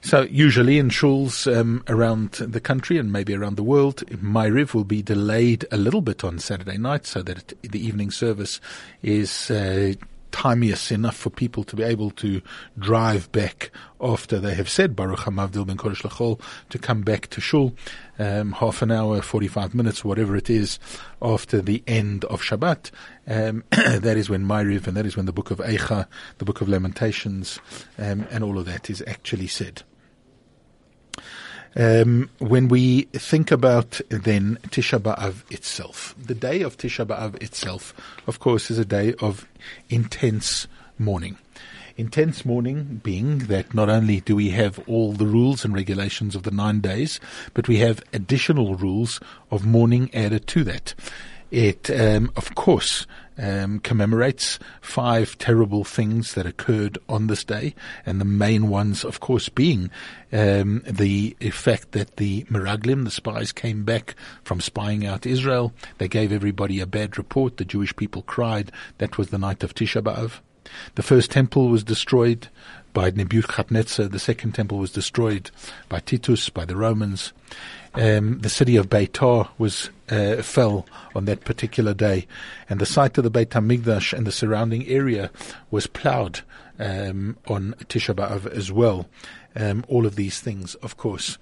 So 0.02 0.22
usually 0.22 0.78
in 0.78 0.90
shuls 0.90 1.52
um, 1.52 1.82
around 1.88 2.32
the 2.32 2.60
country 2.60 2.96
and 2.96 3.12
maybe 3.12 3.34
around 3.34 3.56
the 3.56 3.64
world, 3.64 4.06
Ma'ariv 4.06 4.72
will 4.72 4.84
be 4.84 5.02
delayed 5.02 5.66
a 5.72 5.76
little 5.76 6.00
bit 6.00 6.22
on 6.22 6.38
Saturday 6.38 6.78
night 6.78 7.06
so 7.06 7.22
that 7.22 7.38
it, 7.38 7.72
the 7.72 7.84
evening 7.84 8.10
service 8.10 8.60
is 9.02 9.50
uh, 9.50 9.94
timiest 10.32 10.92
enough 10.92 11.16
for 11.16 11.30
people 11.30 11.64
to 11.64 11.76
be 11.76 11.82
able 11.82 12.10
to 12.10 12.42
drive 12.78 13.30
back 13.32 13.70
after 14.00 14.38
they 14.38 14.54
have 14.54 14.68
said 14.68 14.94
Baruch 14.94 15.20
Hamavdil 15.20 15.66
Ben 15.66 15.76
Kodesh 15.76 16.02
Lachol 16.02 16.40
to 16.68 16.78
come 16.78 17.02
back 17.02 17.28
to 17.28 17.40
Shul, 17.40 17.74
um, 18.18 18.52
half 18.52 18.82
an 18.82 18.90
hour, 18.90 19.22
45 19.22 19.74
minutes, 19.74 20.04
whatever 20.04 20.36
it 20.36 20.50
is, 20.50 20.78
after 21.22 21.60
the 21.60 21.82
end 21.86 22.24
of 22.26 22.42
Shabbat. 22.42 22.90
Um, 23.26 23.64
that 23.70 24.16
is 24.16 24.28
when 24.28 24.44
Ma'ariv 24.44 24.86
and 24.86 24.96
that 24.96 25.06
is 25.06 25.16
when 25.16 25.26
the 25.26 25.32
book 25.32 25.50
of 25.50 25.58
Eicha, 25.58 26.06
the 26.38 26.44
book 26.44 26.60
of 26.60 26.68
Lamentations, 26.68 27.58
um, 27.98 28.26
and 28.30 28.44
all 28.44 28.58
of 28.58 28.66
that 28.66 28.90
is 28.90 29.02
actually 29.06 29.46
said. 29.46 29.82
Um, 31.76 32.30
when 32.38 32.68
we 32.68 33.02
think 33.12 33.50
about 33.50 34.00
then 34.08 34.58
Tisha 34.68 34.98
B'Av 34.98 35.50
itself, 35.52 36.14
the 36.18 36.34
day 36.34 36.62
of 36.62 36.78
Tisha 36.78 37.04
B'Av 37.06 37.42
itself, 37.42 37.92
of 38.26 38.38
course, 38.38 38.70
is 38.70 38.78
a 38.78 38.84
day 38.84 39.12
of 39.20 39.46
intense 39.90 40.66
mourning. 40.98 41.36
Intense 41.98 42.46
mourning 42.46 43.00
being 43.04 43.38
that 43.40 43.74
not 43.74 43.90
only 43.90 44.20
do 44.20 44.36
we 44.36 44.50
have 44.50 44.78
all 44.88 45.12
the 45.12 45.26
rules 45.26 45.66
and 45.66 45.74
regulations 45.74 46.34
of 46.34 46.44
the 46.44 46.50
nine 46.50 46.80
days, 46.80 47.20
but 47.52 47.68
we 47.68 47.76
have 47.78 48.02
additional 48.14 48.74
rules 48.74 49.20
of 49.50 49.66
mourning 49.66 50.14
added 50.14 50.46
to 50.46 50.64
that. 50.64 50.94
It, 51.50 51.90
um, 51.90 52.32
of 52.36 52.54
course, 52.54 53.06
um, 53.38 53.80
commemorates 53.80 54.58
five 54.80 55.36
terrible 55.38 55.84
things 55.84 56.34
that 56.34 56.46
occurred 56.46 56.98
on 57.08 57.26
this 57.26 57.44
day, 57.44 57.74
and 58.04 58.20
the 58.20 58.24
main 58.24 58.68
ones, 58.68 59.04
of 59.04 59.20
course, 59.20 59.48
being 59.48 59.90
um, 60.32 60.82
the 60.86 61.36
effect 61.40 61.92
that 61.92 62.16
the 62.16 62.44
Meraglim, 62.44 63.04
the 63.04 63.10
spies, 63.10 63.52
came 63.52 63.84
back 63.84 64.14
from 64.42 64.60
spying 64.60 65.06
out 65.06 65.26
Israel. 65.26 65.72
They 65.98 66.08
gave 66.08 66.32
everybody 66.32 66.80
a 66.80 66.86
bad 66.86 67.18
report. 67.18 67.56
The 67.56 67.64
Jewish 67.64 67.94
people 67.96 68.22
cried. 68.22 68.72
That 68.98 69.18
was 69.18 69.28
the 69.28 69.38
night 69.38 69.62
of 69.62 69.74
Tisha 69.74 70.02
B'av. 70.02 70.40
The 70.96 71.02
first 71.02 71.30
temple 71.30 71.68
was 71.68 71.84
destroyed 71.84 72.48
by 72.92 73.10
Nebuchadnezzar. 73.10 74.08
The 74.08 74.18
second 74.18 74.52
temple 74.52 74.78
was 74.78 74.90
destroyed 74.90 75.50
by 75.88 76.00
Titus, 76.00 76.48
by 76.48 76.64
the 76.64 76.76
Romans. 76.76 77.32
Um, 77.96 78.40
the 78.40 78.50
city 78.50 78.76
of 78.76 78.90
Beitar 78.90 79.48
was 79.56 79.90
uh, 80.10 80.42
fell 80.42 80.86
on 81.14 81.24
that 81.24 81.44
particular 81.44 81.94
day, 81.94 82.26
and 82.68 82.78
the 82.78 82.86
site 82.86 83.16
of 83.16 83.24
the 83.24 83.30
Beit 83.30 83.50
Hamikdash 83.50 84.12
and 84.12 84.26
the 84.26 84.32
surrounding 84.32 84.86
area 84.86 85.30
was 85.70 85.86
ploughed 85.86 86.42
um, 86.78 87.38
on 87.48 87.74
Tisha 87.84 88.14
B'av 88.14 88.46
as 88.46 88.70
well. 88.70 89.06
Um, 89.58 89.84
all 89.88 90.04
of 90.04 90.16
these 90.16 90.40
things, 90.40 90.74
of 90.76 90.96
course, 90.96 91.38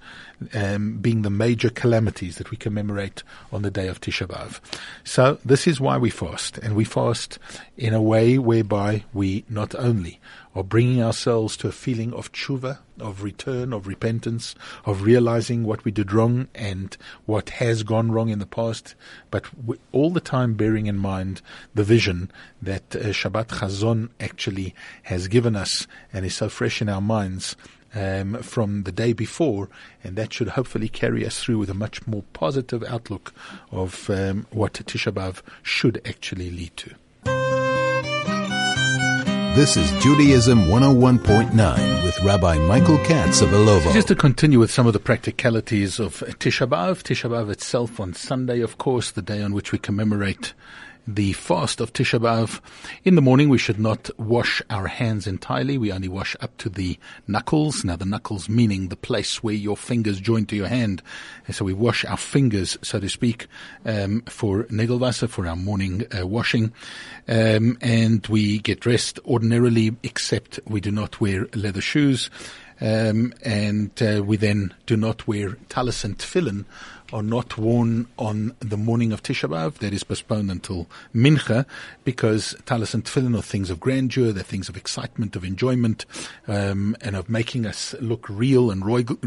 um, 0.53 0.97
being 0.99 1.21
the 1.21 1.29
major 1.29 1.69
calamities 1.69 2.37
that 2.37 2.49
we 2.49 2.57
commemorate 2.57 3.23
on 3.51 3.61
the 3.61 3.71
day 3.71 3.87
of 3.87 3.99
Tisha 3.99 4.25
B'av. 4.25 4.61
So 5.03 5.37
this 5.43 5.67
is 5.67 5.81
why 5.81 5.97
we 5.97 6.09
fast, 6.09 6.57
and 6.59 6.75
we 6.75 6.85
fast 6.85 7.39
in 7.77 7.93
a 7.93 8.01
way 8.01 8.37
whereby 8.37 9.03
we 9.13 9.43
not 9.49 9.75
only 9.75 10.19
are 10.55 10.63
bringing 10.63 11.03
ourselves 11.03 11.57
to 11.57 11.67
a 11.67 11.71
feeling 11.71 12.13
of 12.13 12.31
tshuva, 12.31 12.79
of 12.99 13.23
return, 13.23 13.73
of 13.73 13.87
repentance, 13.87 14.55
of 14.85 15.01
realizing 15.01 15.65
what 15.65 15.83
we 15.83 15.91
did 15.91 16.13
wrong 16.13 16.47
and 16.55 16.95
what 17.25 17.49
has 17.49 17.83
gone 17.83 18.11
wrong 18.11 18.29
in 18.29 18.39
the 18.39 18.45
past, 18.45 18.95
but 19.29 19.45
all 19.91 20.09
the 20.09 20.21
time 20.21 20.53
bearing 20.53 20.85
in 20.87 20.97
mind 20.97 21.41
the 21.73 21.83
vision 21.83 22.31
that 22.61 22.95
uh, 22.95 22.99
Shabbat 22.99 23.47
Chazon 23.47 24.09
actually 24.21 24.73
has 25.03 25.27
given 25.27 25.57
us 25.57 25.87
and 26.13 26.25
is 26.25 26.35
so 26.35 26.47
fresh 26.47 26.81
in 26.81 26.87
our 26.87 27.01
minds 27.01 27.57
um, 27.95 28.35
from 28.41 28.83
the 28.83 28.91
day 28.91 29.13
before, 29.13 29.69
and 30.03 30.15
that 30.15 30.33
should 30.33 30.49
hopefully 30.49 30.89
carry 30.89 31.25
us 31.25 31.39
through 31.39 31.57
with 31.57 31.69
a 31.69 31.73
much 31.73 32.05
more 32.05 32.23
positive 32.33 32.83
outlook 32.83 33.33
of 33.71 34.09
um, 34.09 34.45
what 34.51 34.73
Tisha 34.73 35.11
B'av 35.11 35.41
should 35.63 36.01
actually 36.05 36.51
lead 36.51 36.75
to. 36.77 36.95
This 39.55 39.77
is 39.77 39.89
Judaism 40.03 40.65
101.9 40.65 42.03
with 42.03 42.21
Rabbi 42.23 42.57
Michael 42.57 42.97
Katz 43.05 43.39
of 43.39 43.51
Ilovo. 43.51 43.93
Just 43.93 44.09
to 44.09 44.15
continue 44.15 44.59
with 44.59 44.69
some 44.69 44.85
of 44.85 44.91
the 44.91 44.99
practicalities 44.99 45.97
of 45.97 46.17
Tisha 46.39 46.67
B'Av, 46.67 47.03
Tisha 47.03 47.29
B'Av 47.29 47.49
itself 47.49 48.01
on 48.01 48.13
Sunday, 48.13 48.59
of 48.59 48.77
course, 48.77 49.11
the 49.11 49.21
day 49.21 49.41
on 49.41 49.53
which 49.53 49.71
we 49.71 49.77
commemorate 49.79 50.53
the 51.07 51.33
fast 51.33 51.79
of 51.81 51.93
Tisha 51.93 52.19
B'Av. 52.19 52.59
In 53.03 53.15
the 53.15 53.21
morning, 53.21 53.49
we 53.49 53.57
should 53.57 53.79
not 53.79 54.09
wash 54.19 54.61
our 54.69 54.87
hands 54.87 55.27
entirely. 55.27 55.77
We 55.77 55.91
only 55.91 56.07
wash 56.07 56.35
up 56.41 56.57
to 56.57 56.69
the 56.69 56.97
knuckles. 57.27 57.83
Now, 57.83 57.95
the 57.95 58.05
knuckles 58.05 58.49
meaning 58.49 58.87
the 58.87 58.95
place 58.95 59.43
where 59.43 59.53
your 59.53 59.77
fingers 59.77 60.19
join 60.19 60.45
to 60.47 60.55
your 60.55 60.67
hand. 60.67 61.01
And 61.47 61.55
so 61.55 61.65
we 61.65 61.73
wash 61.73 62.05
our 62.05 62.17
fingers, 62.17 62.77
so 62.81 62.99
to 62.99 63.09
speak, 63.09 63.47
um, 63.85 64.21
for 64.23 64.63
Negelwasser, 64.65 65.29
for 65.29 65.45
our 65.47 65.55
morning 65.55 66.05
uh, 66.17 66.25
washing. 66.25 66.73
Um, 67.27 67.77
and 67.81 68.25
we 68.27 68.59
get 68.59 68.79
dressed 68.79 69.19
ordinarily, 69.25 69.95
except 70.03 70.59
we 70.65 70.81
do 70.81 70.91
not 70.91 71.21
wear 71.21 71.47
leather 71.53 71.81
shoes. 71.81 72.29
um, 72.81 73.33
and 73.43 73.91
uh, 74.01 74.23
we 74.23 74.37
then 74.37 74.73
do 74.85 74.97
not 74.97 75.27
wear 75.27 75.53
talis 75.69 76.03
and 76.03 76.17
tefillin 76.17 76.65
are 77.13 77.23
not 77.23 77.57
worn 77.57 78.07
on 78.17 78.55
the 78.59 78.77
morning 78.77 79.11
of 79.11 79.21
Tisha 79.21 79.49
B'Av. 79.49 79.75
That 79.75 79.93
is 79.93 80.03
postponed 80.03 80.49
until 80.49 80.87
Mincha 81.13 81.65
because 82.03 82.55
talis 82.65 82.93
and 82.93 83.03
tefillin 83.03 83.37
are 83.37 83.41
things 83.41 83.69
of 83.69 83.79
grandeur, 83.79 84.31
they're 84.31 84.43
things 84.43 84.69
of 84.69 84.77
excitement, 84.77 85.35
of 85.35 85.43
enjoyment, 85.43 86.05
um, 86.47 86.95
and 87.01 87.15
of 87.15 87.29
making 87.29 87.65
us 87.65 87.93
look 87.99 88.27
real 88.29 88.71
and 88.71 88.85
royal, 88.85 89.17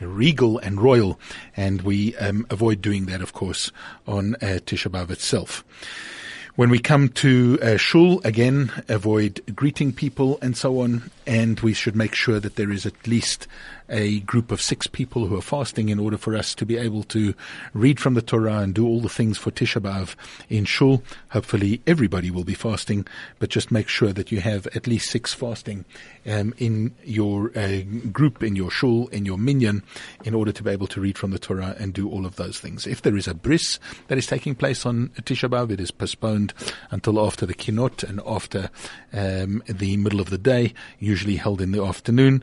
regal 0.00 0.58
and 0.58 0.80
royal. 0.80 1.18
And 1.56 1.82
we 1.82 2.16
um, 2.16 2.46
avoid 2.50 2.82
doing 2.82 3.06
that, 3.06 3.22
of 3.22 3.32
course, 3.32 3.70
on 4.06 4.34
uh, 4.36 4.58
Tisha 4.64 4.90
B'Av 4.90 5.10
itself. 5.10 5.64
When 6.54 6.68
we 6.68 6.80
come 6.80 7.08
to 7.08 7.58
uh, 7.62 7.76
shul, 7.78 8.20
again, 8.24 8.70
avoid 8.86 9.40
greeting 9.56 9.90
people 9.90 10.38
and 10.42 10.54
so 10.54 10.80
on, 10.80 11.10
and 11.26 11.58
we 11.60 11.72
should 11.72 11.96
make 11.96 12.14
sure 12.14 12.40
that 12.40 12.56
there 12.56 12.70
is 12.70 12.84
at 12.84 13.06
least 13.06 13.46
a 13.92 14.20
group 14.20 14.50
of 14.50 14.60
six 14.60 14.86
people 14.86 15.26
who 15.26 15.36
are 15.36 15.42
fasting 15.42 15.90
in 15.90 16.00
order 16.00 16.16
for 16.16 16.34
us 16.34 16.54
to 16.56 16.66
be 16.66 16.76
able 16.76 17.04
to 17.04 17.34
read 17.74 18.00
from 18.00 18.14
the 18.14 18.22
Torah 18.22 18.58
and 18.58 18.74
do 18.74 18.86
all 18.86 19.00
the 19.00 19.08
things 19.08 19.38
for 19.38 19.50
Tisha 19.50 19.80
B'Av 19.80 20.16
in 20.48 20.64
Shul. 20.64 21.02
Hopefully 21.30 21.80
everybody 21.86 22.30
will 22.30 22.42
be 22.44 22.54
fasting, 22.54 23.06
but 23.38 23.50
just 23.50 23.70
make 23.70 23.88
sure 23.88 24.12
that 24.12 24.32
you 24.32 24.40
have 24.40 24.66
at 24.68 24.86
least 24.86 25.10
six 25.10 25.34
fasting 25.34 25.84
um, 26.26 26.54
in 26.58 26.94
your 27.04 27.56
uh, 27.56 27.82
group, 28.10 28.42
in 28.42 28.56
your 28.56 28.70
Shul, 28.70 29.08
in 29.08 29.26
your 29.26 29.38
minyan, 29.38 29.82
in 30.24 30.34
order 30.34 30.52
to 30.52 30.62
be 30.62 30.70
able 30.70 30.86
to 30.88 31.00
read 31.00 31.18
from 31.18 31.30
the 31.30 31.38
Torah 31.38 31.76
and 31.78 31.92
do 31.92 32.08
all 32.08 32.24
of 32.24 32.36
those 32.36 32.58
things. 32.58 32.86
If 32.86 33.02
there 33.02 33.16
is 33.16 33.28
a 33.28 33.34
bris 33.34 33.78
that 34.08 34.18
is 34.18 34.26
taking 34.26 34.54
place 34.54 34.86
on 34.86 35.08
Tisha 35.20 35.50
B'Av, 35.50 35.70
it 35.70 35.80
is 35.80 35.90
postponed 35.90 36.54
until 36.90 37.24
after 37.24 37.44
the 37.44 37.54
kinot 37.54 38.02
and 38.02 38.20
after 38.26 38.70
um, 39.12 39.62
the 39.68 39.96
middle 39.98 40.20
of 40.20 40.30
the 40.30 40.38
day, 40.38 40.72
usually 40.98 41.36
held 41.36 41.60
in 41.60 41.72
the 41.72 41.84
afternoon. 41.84 42.42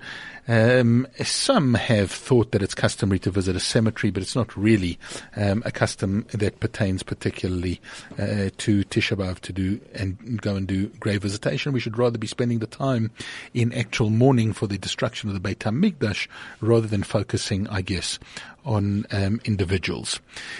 Um, 0.49 1.05
some 1.23 1.75
have 1.75 2.11
thought 2.11 2.53
that 2.53 2.63
it's 2.63 2.73
customary 2.73 3.19
to 3.19 3.29
visit 3.29 3.55
a 3.55 3.59
cemetery, 3.59 4.09
but 4.09 4.23
it's 4.23 4.35
not 4.35 4.57
really 4.57 4.97
um, 5.35 5.61
a 5.63 5.71
custom 5.71 6.25
that 6.31 6.59
pertains 6.59 7.03
particularly 7.03 7.79
uh, 8.13 8.49
to 8.57 8.83
Tisha 8.85 9.15
B'av 9.15 9.41
to 9.41 9.53
do 9.53 9.79
and 9.93 10.41
go 10.41 10.55
and 10.55 10.67
do 10.67 10.87
grave 10.99 11.21
visitation. 11.21 11.71
We 11.71 11.79
should 11.79 11.99
rather 11.99 12.17
be 12.17 12.25
spending 12.25 12.57
the 12.57 12.65
time 12.65 13.11
in 13.53 13.71
actual 13.73 14.09
mourning 14.09 14.51
for 14.53 14.65
the 14.65 14.79
destruction 14.79 15.29
of 15.29 15.35
the 15.35 15.39
Beit 15.39 15.59
HaMikdash 15.59 16.27
rather 16.61 16.87
than 16.87 17.03
focusing, 17.03 17.67
I 17.67 17.81
guess, 17.81 18.17
on 18.65 19.05
um, 19.11 19.39
individuals. 19.45 20.19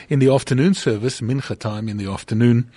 In 0.10 0.20
the 0.20 0.34
afternoon 0.34 0.74
service, 0.74 1.22
mincha 1.22 1.58
time 1.58 1.90
in 1.90 1.98
the 1.98 2.12
afternoon, 2.12 2.72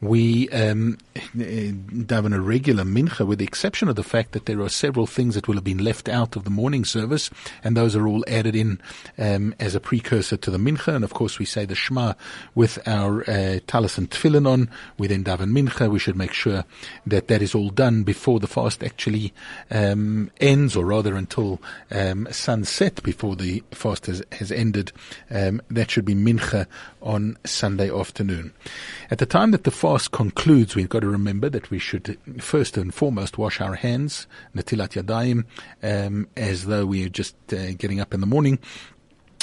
we 0.00 0.50
um, 0.50 0.98
daven 1.14 2.34
a 2.34 2.40
regular 2.40 2.84
mincha, 2.84 3.26
with 3.26 3.38
the 3.38 3.44
exception 3.44 3.88
of 3.88 3.96
the 3.96 4.02
fact 4.02 4.32
that 4.32 4.46
there 4.46 4.60
are 4.60 4.68
several 4.68 5.06
things 5.06 5.34
that 5.34 5.48
will 5.48 5.54
have 5.54 5.64
been 5.64 5.82
left 5.82 6.08
out 6.08 6.36
of 6.36 6.44
the 6.44 6.50
morning 6.50 6.84
service, 6.84 7.30
and 7.62 7.76
those 7.76 7.96
are 7.96 8.06
all 8.06 8.24
added 8.28 8.54
in 8.54 8.80
um, 9.16 9.54
as 9.58 9.74
a 9.74 9.80
precursor 9.80 10.36
to 10.36 10.50
the 10.50 10.58
mincha. 10.58 10.94
And 10.94 11.04
of 11.04 11.14
course, 11.14 11.38
we 11.38 11.46
say 11.46 11.64
the 11.64 11.74
Shema 11.74 12.14
with 12.54 12.78
our 12.86 13.22
uh, 13.30 13.60
talis 13.66 13.96
and 13.96 14.10
tefillin 14.10 14.46
on. 14.46 14.68
We 14.98 15.06
then 15.06 15.24
daven 15.24 15.52
mincha. 15.56 15.90
We 15.90 15.98
should 15.98 16.16
make 16.16 16.32
sure 16.32 16.64
that 17.06 17.28
that 17.28 17.40
is 17.40 17.54
all 17.54 17.70
done 17.70 18.02
before 18.02 18.40
the 18.40 18.46
fast 18.46 18.82
actually 18.82 19.32
um, 19.70 20.30
ends, 20.40 20.76
or 20.76 20.84
rather 20.84 21.14
until 21.14 21.62
um, 21.90 22.28
sunset, 22.30 23.02
before 23.02 23.36
the 23.36 23.62
fast 23.70 24.06
has, 24.06 24.22
has 24.32 24.52
ended. 24.52 24.63
Um, 25.30 25.60
that 25.70 25.90
should 25.90 26.04
be 26.04 26.14
mincha 26.14 26.66
on 27.02 27.36
Sunday 27.44 27.90
afternoon. 27.90 28.52
At 29.10 29.18
the 29.18 29.26
time 29.26 29.50
that 29.50 29.64
the 29.64 29.70
fast 29.70 30.12
concludes, 30.12 30.74
we've 30.74 30.88
got 30.88 31.00
to 31.00 31.08
remember 31.08 31.48
that 31.50 31.70
we 31.70 31.78
should 31.78 32.18
first 32.38 32.76
and 32.76 32.94
foremost 32.94 33.38
wash 33.38 33.60
our 33.60 33.74
hands, 33.74 34.26
natilat 34.54 35.02
yadayim, 35.02 35.44
um, 35.82 36.28
as 36.36 36.66
though 36.66 36.86
we 36.86 37.04
are 37.04 37.10
just 37.10 37.36
uh, 37.52 37.72
getting 37.72 38.00
up 38.00 38.14
in 38.14 38.20
the 38.20 38.26
morning 38.26 38.58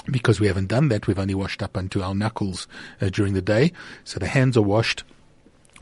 because 0.09 0.39
we 0.39 0.47
haven't 0.47 0.67
done 0.67 0.89
that. 0.89 1.07
We've 1.07 1.19
only 1.19 1.35
washed 1.35 1.61
up 1.61 1.77
unto 1.77 2.01
our 2.01 2.15
knuckles 2.15 2.67
uh, 2.99 3.09
during 3.09 3.33
the 3.33 3.41
day. 3.41 3.71
So 4.03 4.19
the 4.19 4.27
hands 4.27 4.57
are 4.57 4.61
washed. 4.63 5.03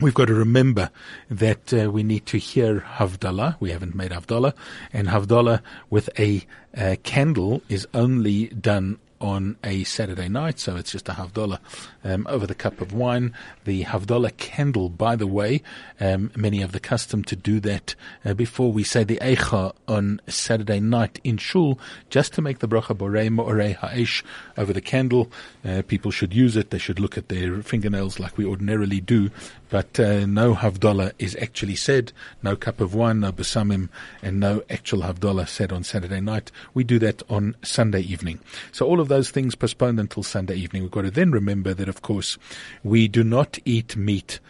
We've 0.00 0.14
got 0.14 0.28
to 0.28 0.34
remember 0.34 0.90
that 1.28 1.74
uh, 1.74 1.90
we 1.90 2.02
need 2.02 2.24
to 2.26 2.38
hear 2.38 2.80
Havdalah. 2.80 3.56
We 3.60 3.70
haven't 3.70 3.94
made 3.94 4.12
Havdalah. 4.12 4.54
And 4.92 5.08
Havdalah 5.08 5.60
with 5.90 6.08
a 6.18 6.46
uh, 6.76 6.96
candle 7.02 7.62
is 7.68 7.86
only 7.92 8.46
done 8.48 8.98
on 9.20 9.56
a 9.62 9.84
Saturday 9.84 10.28
night, 10.28 10.58
so 10.58 10.76
it's 10.76 10.92
just 10.92 11.08
a 11.08 11.12
Havdalah 11.12 11.58
um, 12.04 12.26
over 12.28 12.46
the 12.46 12.54
cup 12.54 12.80
of 12.80 12.92
wine. 12.92 13.34
The 13.64 13.84
Havdalah 13.84 14.36
candle, 14.36 14.88
by 14.88 15.16
the 15.16 15.26
way, 15.26 15.62
um, 16.00 16.30
many 16.34 16.58
have 16.58 16.72
the 16.72 16.80
custom 16.80 17.22
to 17.24 17.36
do 17.36 17.60
that 17.60 17.94
uh, 18.24 18.34
before 18.34 18.72
we 18.72 18.82
say 18.82 19.04
the 19.04 19.18
Eicha 19.18 19.74
on 19.86 20.20
Saturday 20.26 20.80
night 20.80 21.20
in 21.22 21.36
Shul, 21.36 21.78
just 22.08 22.32
to 22.34 22.42
make 22.42 22.60
the 22.60 22.68
bracha 22.68 22.96
Borei 22.96 23.28
Mo'orei 23.28 23.76
Ha'esh 23.76 24.24
over 24.56 24.72
the 24.72 24.80
candle. 24.80 25.30
Uh, 25.64 25.82
people 25.86 26.10
should 26.10 26.34
use 26.34 26.56
it. 26.56 26.70
They 26.70 26.78
should 26.78 26.98
look 26.98 27.18
at 27.18 27.28
their 27.28 27.62
fingernails 27.62 28.18
like 28.18 28.38
we 28.38 28.44
ordinarily 28.44 29.00
do, 29.00 29.30
but 29.70 29.98
uh, 29.98 30.26
no 30.26 30.54
Havdalah 30.54 31.12
is 31.18 31.36
actually 31.40 31.76
said, 31.76 32.12
no 32.42 32.56
cup 32.56 32.80
of 32.80 32.94
wine, 32.94 33.20
no 33.20 33.32
Besamim, 33.32 33.88
and 34.22 34.38
no 34.38 34.62
actual 34.68 35.00
Havdalah 35.00 35.48
said 35.48 35.72
on 35.72 35.84
Saturday 35.84 36.20
night. 36.20 36.50
We 36.74 36.84
do 36.84 36.98
that 36.98 37.22
on 37.30 37.56
Sunday 37.62 38.00
evening. 38.00 38.40
So 38.72 38.86
all 38.86 39.00
of 39.00 39.08
those 39.08 39.30
things 39.30 39.54
postponed 39.54 40.00
until 40.00 40.22
Sunday 40.22 40.56
evening. 40.56 40.82
We've 40.82 40.90
got 40.90 41.02
to 41.02 41.10
then 41.10 41.30
remember 41.30 41.72
that, 41.72 41.88
of 41.88 42.02
course, 42.02 42.36
we 42.82 43.08
do 43.08 43.24
not 43.24 43.58
eat 43.64 43.96
meat 43.96 44.40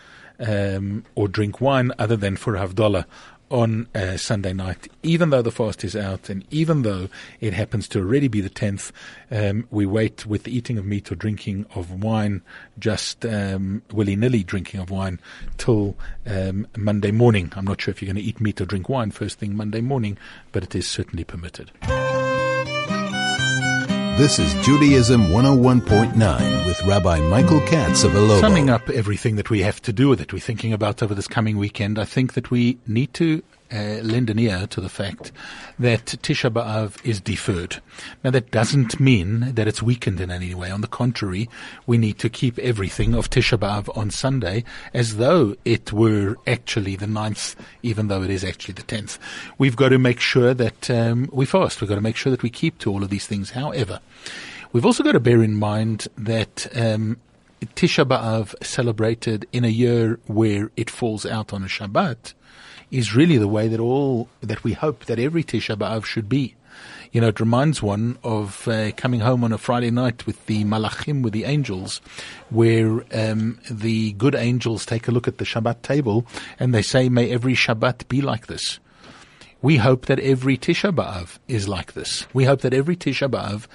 um, 0.41 1.05
or 1.15 1.29
drink 1.29 1.61
wine 1.61 1.93
other 1.99 2.17
than 2.17 2.37
for 2.37 2.55
Havdalah 2.55 3.05
on 3.51 3.89
uh, 3.95 4.17
Sunday 4.17 4.53
night, 4.53 4.89
even 5.03 5.31
though 5.31 5.43
the 5.43 5.51
fast 5.51 5.85
is 5.85 5.97
out 5.97 6.29
and 6.29 6.45
even 6.51 6.83
though 6.83 7.09
it 7.41 7.53
happens 7.53 7.89
to 7.89 7.99
already 7.99 8.29
be 8.29 8.41
the 8.41 8.51
10th, 8.51 8.93
um, 9.31 9.67
we 9.71 9.87
wait 9.87 10.25
with 10.25 10.45
the 10.45 10.57
eating 10.57 10.79
of 10.79 10.87
meat 10.87 11.11
or 11.11 11.17
drinking 11.17 11.67
of 11.75 12.03
wine, 12.03 12.43
just 12.79 13.27
um, 13.27 13.83
willy 13.93 14.17
nilly 14.17 14.43
drinking 14.45 14.81
of 14.81 14.91
wine, 14.91 15.21
till 15.59 15.97
um, 16.27 16.67
Monday 16.77 17.11
morning. 17.11 17.53
I'm 17.57 17.65
not 17.65 17.81
sure 17.81 17.93
if 17.93 18.01
you're 18.01 18.13
going 18.13 18.23
to 18.23 18.29
eat 18.29 18.41
meat 18.41 18.61
or 18.61 18.67
drink 18.67 18.89
wine 18.89 19.11
first 19.11 19.39
thing 19.39 19.57
Monday 19.57 19.81
morning, 19.81 20.17
but 20.53 20.63
it 20.63 20.75
is 20.75 20.87
certainly 20.87 21.25
permitted. 21.25 21.71
This 24.21 24.39
is 24.39 24.53
Judaism 24.67 25.29
101.9 25.29 26.67
with 26.67 26.85
Rabbi 26.85 27.21
Michael 27.21 27.61
Katz 27.61 28.05
of 28.05 28.13
Ilovo. 28.13 28.39
Summing 28.39 28.69
up 28.69 28.87
everything 28.91 29.37
that 29.37 29.49
we 29.49 29.63
have 29.63 29.81
to 29.81 29.95
do, 29.95 30.15
that 30.15 30.35
we're 30.35 30.41
thinking 30.41 30.75
about 30.75 31.03
over 31.03 31.15
this 31.15 31.27
coming 31.27 31.57
weekend, 31.57 31.99
I 31.99 32.05
think 32.05 32.35
that 32.35 32.51
we 32.51 32.77
need 32.87 33.15
to 33.15 33.43
uh, 33.73 34.01
lend 34.03 34.31
an 34.31 34.39
ear 34.39 34.67
to 34.69 34.81
the 34.81 34.89
fact 34.89 35.33
that 35.79 36.07
Tisha 36.07 36.51
B'Av 36.51 37.05
is 37.05 37.21
deferred. 37.21 37.81
Now 38.25 38.31
that 38.31 38.51
doesn't 38.51 39.01
mean 39.01 39.55
that 39.55 39.69
it's 39.69 39.83
weakened 39.83 40.21
in 40.21 40.31
any 40.31 40.55
way. 40.55 40.71
On 40.71 40.81
the 40.81 40.87
contrary, 40.87 41.49
we 41.87 41.99
need 41.99 42.19
to 42.19 42.29
keep 42.29 42.59
everything 42.59 43.15
of 43.15 43.31
Tisha 43.31 43.59
B'Av 43.59 43.97
on 43.97 44.11
Sunday 44.11 44.65
as 44.93 45.17
though 45.17 45.57
it 45.65 45.93
were 45.93 46.37
actually 46.47 46.97
the 46.97 47.07
ninth, 47.07 47.57
even 47.83 48.09
though 48.09 48.23
it 48.23 48.31
is 48.31 48.45
actually 48.45 48.75
the 48.75 48.83
tenth. 48.83 49.19
We've 49.59 49.77
got 49.77 49.91
to 49.91 49.99
make 49.99 50.21
sure 50.21 50.55
that 50.55 50.91
um, 50.91 51.29
we 51.33 51.47
fast. 51.47 51.81
We've 51.81 51.89
got 51.89 51.97
to 51.97 52.01
make 52.01 52.17
sure 52.17 52.31
that 52.31 52.43
we 52.43 52.51
keep 52.51 52.79
to 52.79 52.91
all 52.91 53.03
of 53.03 53.11
these 53.11 53.27
things. 53.27 53.51
However, 53.51 54.01
we've 54.73 54.87
also 54.87 55.03
got 55.03 55.13
to 55.13 55.21
bear 55.21 55.43
in 55.43 55.57
mind 55.57 56.09
that 56.17 56.67
um, 56.77 57.19
Tisha 57.61 58.05
B'Av 58.05 58.55
celebrated 58.65 59.47
in 59.53 59.65
a 59.65 59.69
year 59.69 60.19
where 60.27 60.71
it 60.77 60.91
falls 60.91 61.27
out 61.27 61.53
on 61.53 61.63
a 61.63 61.67
Shabbat 61.67 62.35
is 62.91 63.15
really 63.15 63.37
the 63.37 63.49
way 63.49 63.69
that 63.69 63.81
all 63.81 64.29
that 64.41 64.65
we 64.65 64.73
hope 64.73 65.07
that 65.07 65.19
every 65.19 65.45
Tisha 65.45 65.77
B'av 65.77 66.05
should 66.05 66.29
be. 66.29 66.55
You 67.13 67.21
know, 67.21 67.29
it 67.29 67.41
reminds 67.41 67.83
one 67.83 68.19
of 68.23 68.69
uh, 68.69 68.93
coming 68.93 69.21
home 69.21 69.43
on 69.43 69.53
a 69.53 69.59
Friday 69.59 69.91
night 69.91 70.27
with 70.27 70.47
the 70.47 70.65
Malachim, 70.65 71.23
with 71.23 71.33
the 71.33 71.45
angels, 71.45 72.01
where 72.51 73.05
um, 73.13 73.59
the 73.69 74.13
good 74.13 74.37
angels 74.37 74.87
take 74.87 75.09
a 75.09 75.11
look 75.11 75.27
at 75.27 75.39
the 75.39 75.45
Shabbat 75.45 75.83
table 75.83 76.25
and 76.59 76.73
they 76.73 76.83
say, 76.83 77.09
"May 77.09 77.31
every 77.31 77.55
Shabbat 77.55 78.09
be 78.09 78.23
like 78.23 78.47
this." 78.47 78.79
We 79.63 79.77
hope 79.77 80.07
that 80.07 80.21
every 80.21 80.57
Tisha 80.57 80.95
B'av 80.95 81.39
is 81.47 81.69
like 81.69 81.93
this. 81.93 82.27
We 82.33 82.45
hope 82.45 82.63
that 82.63 82.73
every 82.73 82.97
Tisha 82.97 83.29
B'av 83.29 83.67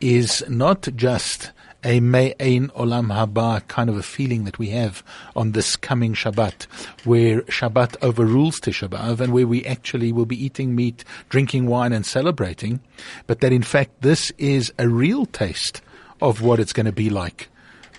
is 0.00 0.42
not 0.48 0.88
just 0.96 1.52
a 1.84 2.00
Me'ain 2.00 2.68
Olam 2.68 3.12
Haba 3.12 3.66
kind 3.68 3.88
of 3.88 3.96
a 3.96 4.02
feeling 4.02 4.44
that 4.44 4.58
we 4.58 4.70
have 4.70 5.02
on 5.36 5.52
this 5.52 5.76
coming 5.76 6.14
Shabbat, 6.14 6.64
where 7.04 7.42
Shabbat 7.42 7.96
overrules 8.02 8.60
Tisha 8.60 8.88
B'Av 8.88 9.20
and 9.20 9.32
where 9.32 9.46
we 9.46 9.64
actually 9.64 10.12
will 10.12 10.26
be 10.26 10.42
eating 10.42 10.74
meat, 10.74 11.04
drinking 11.28 11.66
wine 11.66 11.92
and 11.92 12.04
celebrating, 12.04 12.80
but 13.26 13.40
that 13.40 13.52
in 13.52 13.62
fact 13.62 14.02
this 14.02 14.32
is 14.38 14.72
a 14.78 14.88
real 14.88 15.26
taste 15.26 15.80
of 16.20 16.42
what 16.42 16.58
it's 16.58 16.72
going 16.72 16.86
to 16.86 16.92
be 16.92 17.10
like 17.10 17.48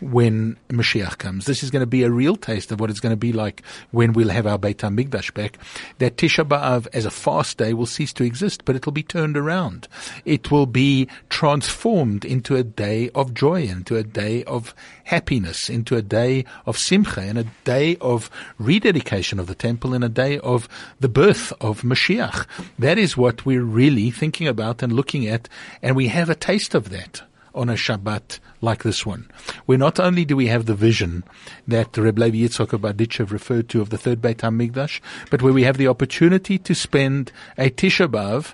when 0.01 0.57
Mashiach 0.69 1.17
comes. 1.17 1.45
This 1.45 1.63
is 1.63 1.71
going 1.71 1.81
to 1.81 1.88
be 1.88 2.03
a 2.03 2.12
real 2.12 2.35
taste 2.35 2.71
of 2.71 2.79
what 2.79 2.89
it's 2.89 2.99
going 2.99 3.13
to 3.13 3.17
be 3.17 3.33
like 3.33 3.63
when 3.91 4.13
we'll 4.13 4.29
have 4.29 4.47
our 4.47 4.57
Beit 4.57 4.79
HaMikdash 4.79 5.33
back. 5.33 5.57
That 5.97 6.17
Tisha 6.17 6.47
B'Av 6.47 6.88
as 6.93 7.05
a 7.05 7.12
fast 7.12 7.57
day 7.57 7.73
will 7.73 7.85
cease 7.85 8.13
to 8.13 8.23
exist, 8.23 8.65
but 8.65 8.75
it'll 8.75 8.91
be 8.91 9.03
turned 9.03 9.38
around. 9.38 9.88
It 10.25 10.51
will 10.51 10.65
be 10.65 11.07
transformed 11.29 12.25
into 12.25 12.55
a 12.55 12.63
day 12.63 13.09
of 13.15 13.33
joy, 13.33 13.63
into 13.63 13.95
a 13.95 14.03
day 14.03 14.43
of 14.45 14.73
happiness, 15.05 15.69
into 15.69 15.95
a 15.95 16.01
day 16.01 16.45
of 16.65 16.77
simcha, 16.77 17.21
and 17.21 17.38
a 17.38 17.45
day 17.63 17.97
of 18.01 18.29
rededication 18.57 19.39
of 19.39 19.47
the 19.47 19.55
temple, 19.55 19.93
and 19.93 20.03
a 20.03 20.09
day 20.09 20.39
of 20.39 20.69
the 20.99 21.09
birth 21.09 21.51
of 21.59 21.81
Mashiach. 21.81 22.45
That 22.77 22.97
is 22.97 23.17
what 23.17 23.45
we're 23.45 23.63
really 23.63 24.12
thinking 24.12 24.47
about 24.47 24.81
and 24.83 24.93
looking 24.93 25.27
at, 25.27 25.49
and 25.81 25.95
we 25.95 26.07
have 26.07 26.29
a 26.29 26.35
taste 26.35 26.75
of 26.75 26.89
that 26.89 27.21
on 27.53 27.69
a 27.69 27.73
Shabbat 27.73 28.39
like 28.62 28.83
this 28.83 29.05
one, 29.05 29.29
where 29.65 29.77
not 29.77 29.99
only 29.99 30.25
do 30.25 30.35
we 30.35 30.47
have 30.47 30.65
the 30.65 30.75
vision 30.75 31.23
that 31.67 31.97
Reb 31.97 32.19
Levi 32.19 32.38
Yitzchok 32.38 32.73
of 32.73 32.81
Berditchev 32.81 33.31
referred 33.31 33.69
to 33.69 33.81
of 33.81 33.89
the 33.89 33.97
third 33.97 34.21
Beit 34.21 34.39
HaMikdash, 34.39 34.99
but 35.29 35.41
where 35.41 35.53
we 35.53 35.63
have 35.63 35.77
the 35.77 35.88
opportunity 35.88 36.57
to 36.57 36.75
spend 36.75 37.31
a 37.57 37.69
Tisha 37.69 38.07
B'Av 38.07 38.53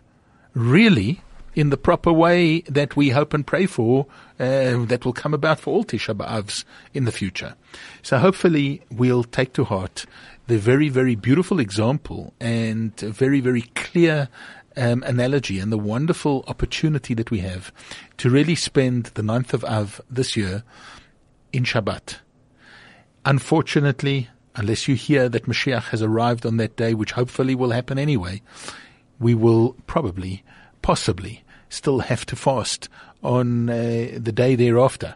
really 0.53 1.21
in 1.55 1.69
the 1.69 1.77
proper 1.77 2.12
way 2.12 2.62
that 2.62 2.95
we 2.95 3.10
hope 3.10 3.34
and 3.34 3.47
pray 3.47 3.65
for, 3.65 4.05
uh, 4.39 4.86
that 4.86 5.05
will 5.05 5.13
come 5.13 5.34
about 5.34 5.60
for 5.60 5.73
all 5.73 5.86
Tisha 5.86 6.13
B'Avs 6.13 6.65
in 6.93 7.05
the 7.05 7.12
future. 7.12 7.55
So 8.01 8.17
hopefully 8.17 8.81
we'll 8.91 9.23
take 9.23 9.53
to 9.53 9.63
heart 9.63 10.05
the 10.47 10.58
very, 10.58 10.89
very 10.89 11.15
beautiful 11.15 11.60
example 11.60 12.34
and 12.39 12.95
very, 12.99 13.39
very 13.39 13.63
clear 13.73 14.29
um, 14.77 15.03
analogy 15.03 15.59
and 15.59 15.71
the 15.71 15.77
wonderful 15.77 16.43
opportunity 16.47 17.13
that 17.13 17.31
we 17.31 17.39
have 17.39 17.71
to 18.17 18.29
really 18.29 18.55
spend 18.55 19.05
the 19.15 19.21
9th 19.21 19.53
of 19.53 19.63
Av 19.65 20.01
this 20.09 20.35
year 20.35 20.63
in 21.51 21.63
Shabbat. 21.63 22.17
Unfortunately, 23.23 24.29
unless 24.55 24.88
you 24.88 24.95
hear 24.95 25.29
that 25.29 25.45
Mashiach 25.45 25.89
has 25.89 26.01
arrived 26.01 26.45
on 26.45 26.57
that 26.57 26.75
day, 26.75 26.93
which 26.93 27.13
hopefully 27.13 27.55
will 27.55 27.71
happen 27.71 27.97
anyway, 27.97 28.41
we 29.19 29.33
will 29.33 29.75
probably, 29.88 30.43
possibly, 30.81 31.43
still 31.69 31.99
have 31.99 32.25
to 32.27 32.35
fast 32.35 32.89
on 33.23 33.69
uh, 33.69 34.09
the 34.17 34.31
day 34.31 34.55
thereafter. 34.55 35.15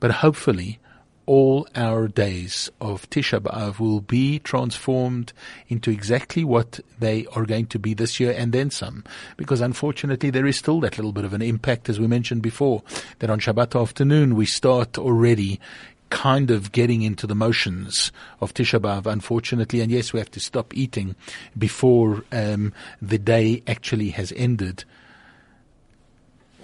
But 0.00 0.10
hopefully, 0.10 0.78
all 1.26 1.66
our 1.74 2.06
days 2.06 2.70
of 2.80 3.10
Tisha 3.10 3.40
B'Av 3.40 3.80
will 3.80 4.00
be 4.00 4.38
transformed 4.38 5.32
into 5.68 5.90
exactly 5.90 6.44
what 6.44 6.80
they 6.98 7.26
are 7.34 7.44
going 7.44 7.66
to 7.66 7.78
be 7.78 7.94
this 7.94 8.20
year 8.20 8.32
and 8.36 8.52
then 8.52 8.70
some. 8.70 9.04
Because 9.36 9.60
unfortunately 9.60 10.30
there 10.30 10.46
is 10.46 10.56
still 10.56 10.80
that 10.80 10.96
little 10.96 11.12
bit 11.12 11.24
of 11.24 11.32
an 11.32 11.42
impact, 11.42 11.88
as 11.88 11.98
we 11.98 12.06
mentioned 12.06 12.42
before, 12.42 12.82
that 13.18 13.28
on 13.28 13.40
Shabbat 13.40 13.80
afternoon 13.80 14.36
we 14.36 14.46
start 14.46 14.96
already 14.96 15.60
kind 16.08 16.52
of 16.52 16.70
getting 16.70 17.02
into 17.02 17.26
the 17.26 17.34
motions 17.34 18.12
of 18.40 18.54
Tisha 18.54 18.78
B'Av, 18.78 19.06
unfortunately. 19.06 19.80
And 19.80 19.90
yes, 19.90 20.12
we 20.12 20.20
have 20.20 20.30
to 20.30 20.40
stop 20.40 20.76
eating 20.76 21.16
before 21.58 22.22
um, 22.30 22.72
the 23.02 23.18
day 23.18 23.64
actually 23.66 24.10
has 24.10 24.32
ended. 24.36 24.84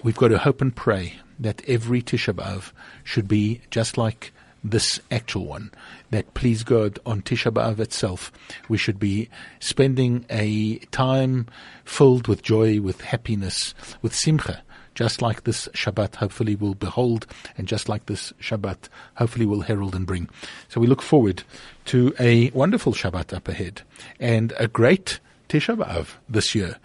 We've 0.01 0.15
got 0.15 0.29
to 0.29 0.37
hope 0.37 0.61
and 0.61 0.73
pray 0.73 1.15
that 1.39 1.61
every 1.67 2.01
Tisha 2.01 2.33
B'Av 2.33 2.71
should 3.03 3.27
be 3.27 3.59
just 3.69 3.97
like 3.97 4.31
this 4.63 4.99
actual 5.11 5.45
one, 5.45 5.71
that 6.11 6.33
please 6.33 6.63
God 6.63 6.99
on 7.05 7.21
Tisha 7.21 7.51
B'Av 7.51 7.79
itself, 7.79 8.31
we 8.69 8.77
should 8.77 8.99
be 8.99 9.29
spending 9.59 10.25
a 10.29 10.77
time 10.91 11.47
filled 11.83 12.27
with 12.27 12.41
joy, 12.41 12.79
with 12.79 13.01
happiness, 13.01 13.73
with 14.01 14.15
simcha, 14.15 14.63
just 14.95 15.21
like 15.21 15.43
this 15.43 15.67
Shabbat 15.73 16.15
hopefully 16.15 16.55
will 16.55 16.75
behold, 16.75 17.25
and 17.57 17.67
just 17.67 17.89
like 17.89 18.05
this 18.05 18.31
Shabbat 18.39 18.89
hopefully 19.15 19.45
will 19.45 19.61
herald 19.61 19.95
and 19.95 20.05
bring. 20.05 20.29
So 20.69 20.79
we 20.79 20.87
look 20.87 21.01
forward 21.01 21.43
to 21.85 22.13
a 22.19 22.49
wonderful 22.51 22.93
Shabbat 22.93 23.33
up 23.33 23.47
ahead, 23.47 23.81
and 24.19 24.53
a 24.57 24.67
great 24.67 25.19
Tisha 25.49 25.75
B'Av 25.75 26.15
this 26.29 26.55
year. 26.55 26.77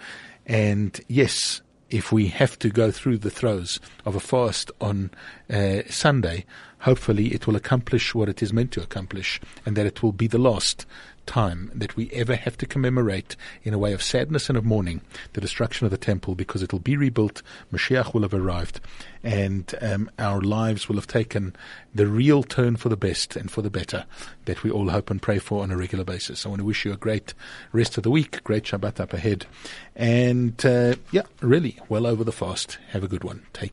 And 0.47 0.99
yes, 1.09 1.61
if 1.91 2.13
we 2.13 2.29
have 2.29 2.59
to 2.59 2.69
go 2.69 2.91
through 2.91 3.19
the 3.19 3.31
throes 3.31 3.81
of 4.05 4.15
a 4.15 4.21
fast 4.21 4.71
on 4.81 5.11
uh, 5.51 5.83
Sunday, 5.89 6.45
hopefully 6.81 7.29
it 7.29 7.47
will 7.47 7.57
accomplish 7.57 8.15
what 8.15 8.29
it 8.29 8.43
is 8.43 8.53
meant 8.53 8.73
to 8.73 8.83
accomplish 8.83 9.41
and 9.65 9.77
that 9.77 9.87
it 9.87 10.03
will 10.03 10.13
be 10.13 10.27
the 10.27 10.39
last 10.39 10.87
time 11.29 11.71
that 11.75 11.95
we 11.95 12.11
ever 12.11 12.35
have 12.35 12.57
to 12.57 12.67
commemorate 12.67 13.37
in 13.63 13.75
a 13.75 13.79
way 13.79 13.93
of 13.93 14.03
sadness 14.03 14.49
and 14.49 14.57
of 14.57 14.65
mourning 14.65 15.03
the 15.35 15.41
destruction 15.41 15.85
of 15.85 15.91
the 15.91 15.99
temple 15.99 16.35
because 16.35 16.63
it 16.63 16.73
will 16.73 16.81
be 16.81 16.97
rebuilt, 16.97 17.43
Mashiach 17.71 18.15
will 18.15 18.23
have 18.23 18.35
arrived, 18.35 18.81
and 19.23 19.75
um, 19.83 20.11
our 20.19 20.41
lives 20.41 20.89
will 20.89 20.97
have 20.97 21.07
taken 21.07 21.55
the 21.95 22.07
real 22.07 22.43
turn 22.43 22.77
for 22.77 22.89
the 22.89 22.97
best 22.97 23.37
and 23.37 23.51
for 23.51 23.61
the 23.61 23.71
better 23.71 24.07
that 24.47 24.63
we 24.63 24.71
all 24.71 24.89
hope 24.89 25.11
and 25.11 25.21
pray 25.21 25.39
for 25.39 25.63
on 25.63 25.71
a 25.71 25.77
regular 25.77 26.05
basis. 26.05 26.47
I 26.47 26.49
want 26.49 26.61
to 26.61 26.65
wish 26.65 26.85
you 26.87 26.93
a 26.93 26.97
great 26.97 27.35
rest 27.73 27.99
of 27.99 28.05
the 28.05 28.11
week, 28.11 28.43
great 28.43 28.65
Shabbat 28.65 28.99
up 28.99 29.13
ahead, 29.13 29.45
and 29.95 30.65
uh, 30.65 30.95
yeah, 31.13 31.23
really 31.43 31.79
well 31.91 32.07
over 32.07 32.25
the 32.25 32.33
fast. 32.33 32.79
Have 32.91 33.05
a 33.05 33.09
good 33.09 33.23
one. 33.23 33.45
Take 33.53 33.67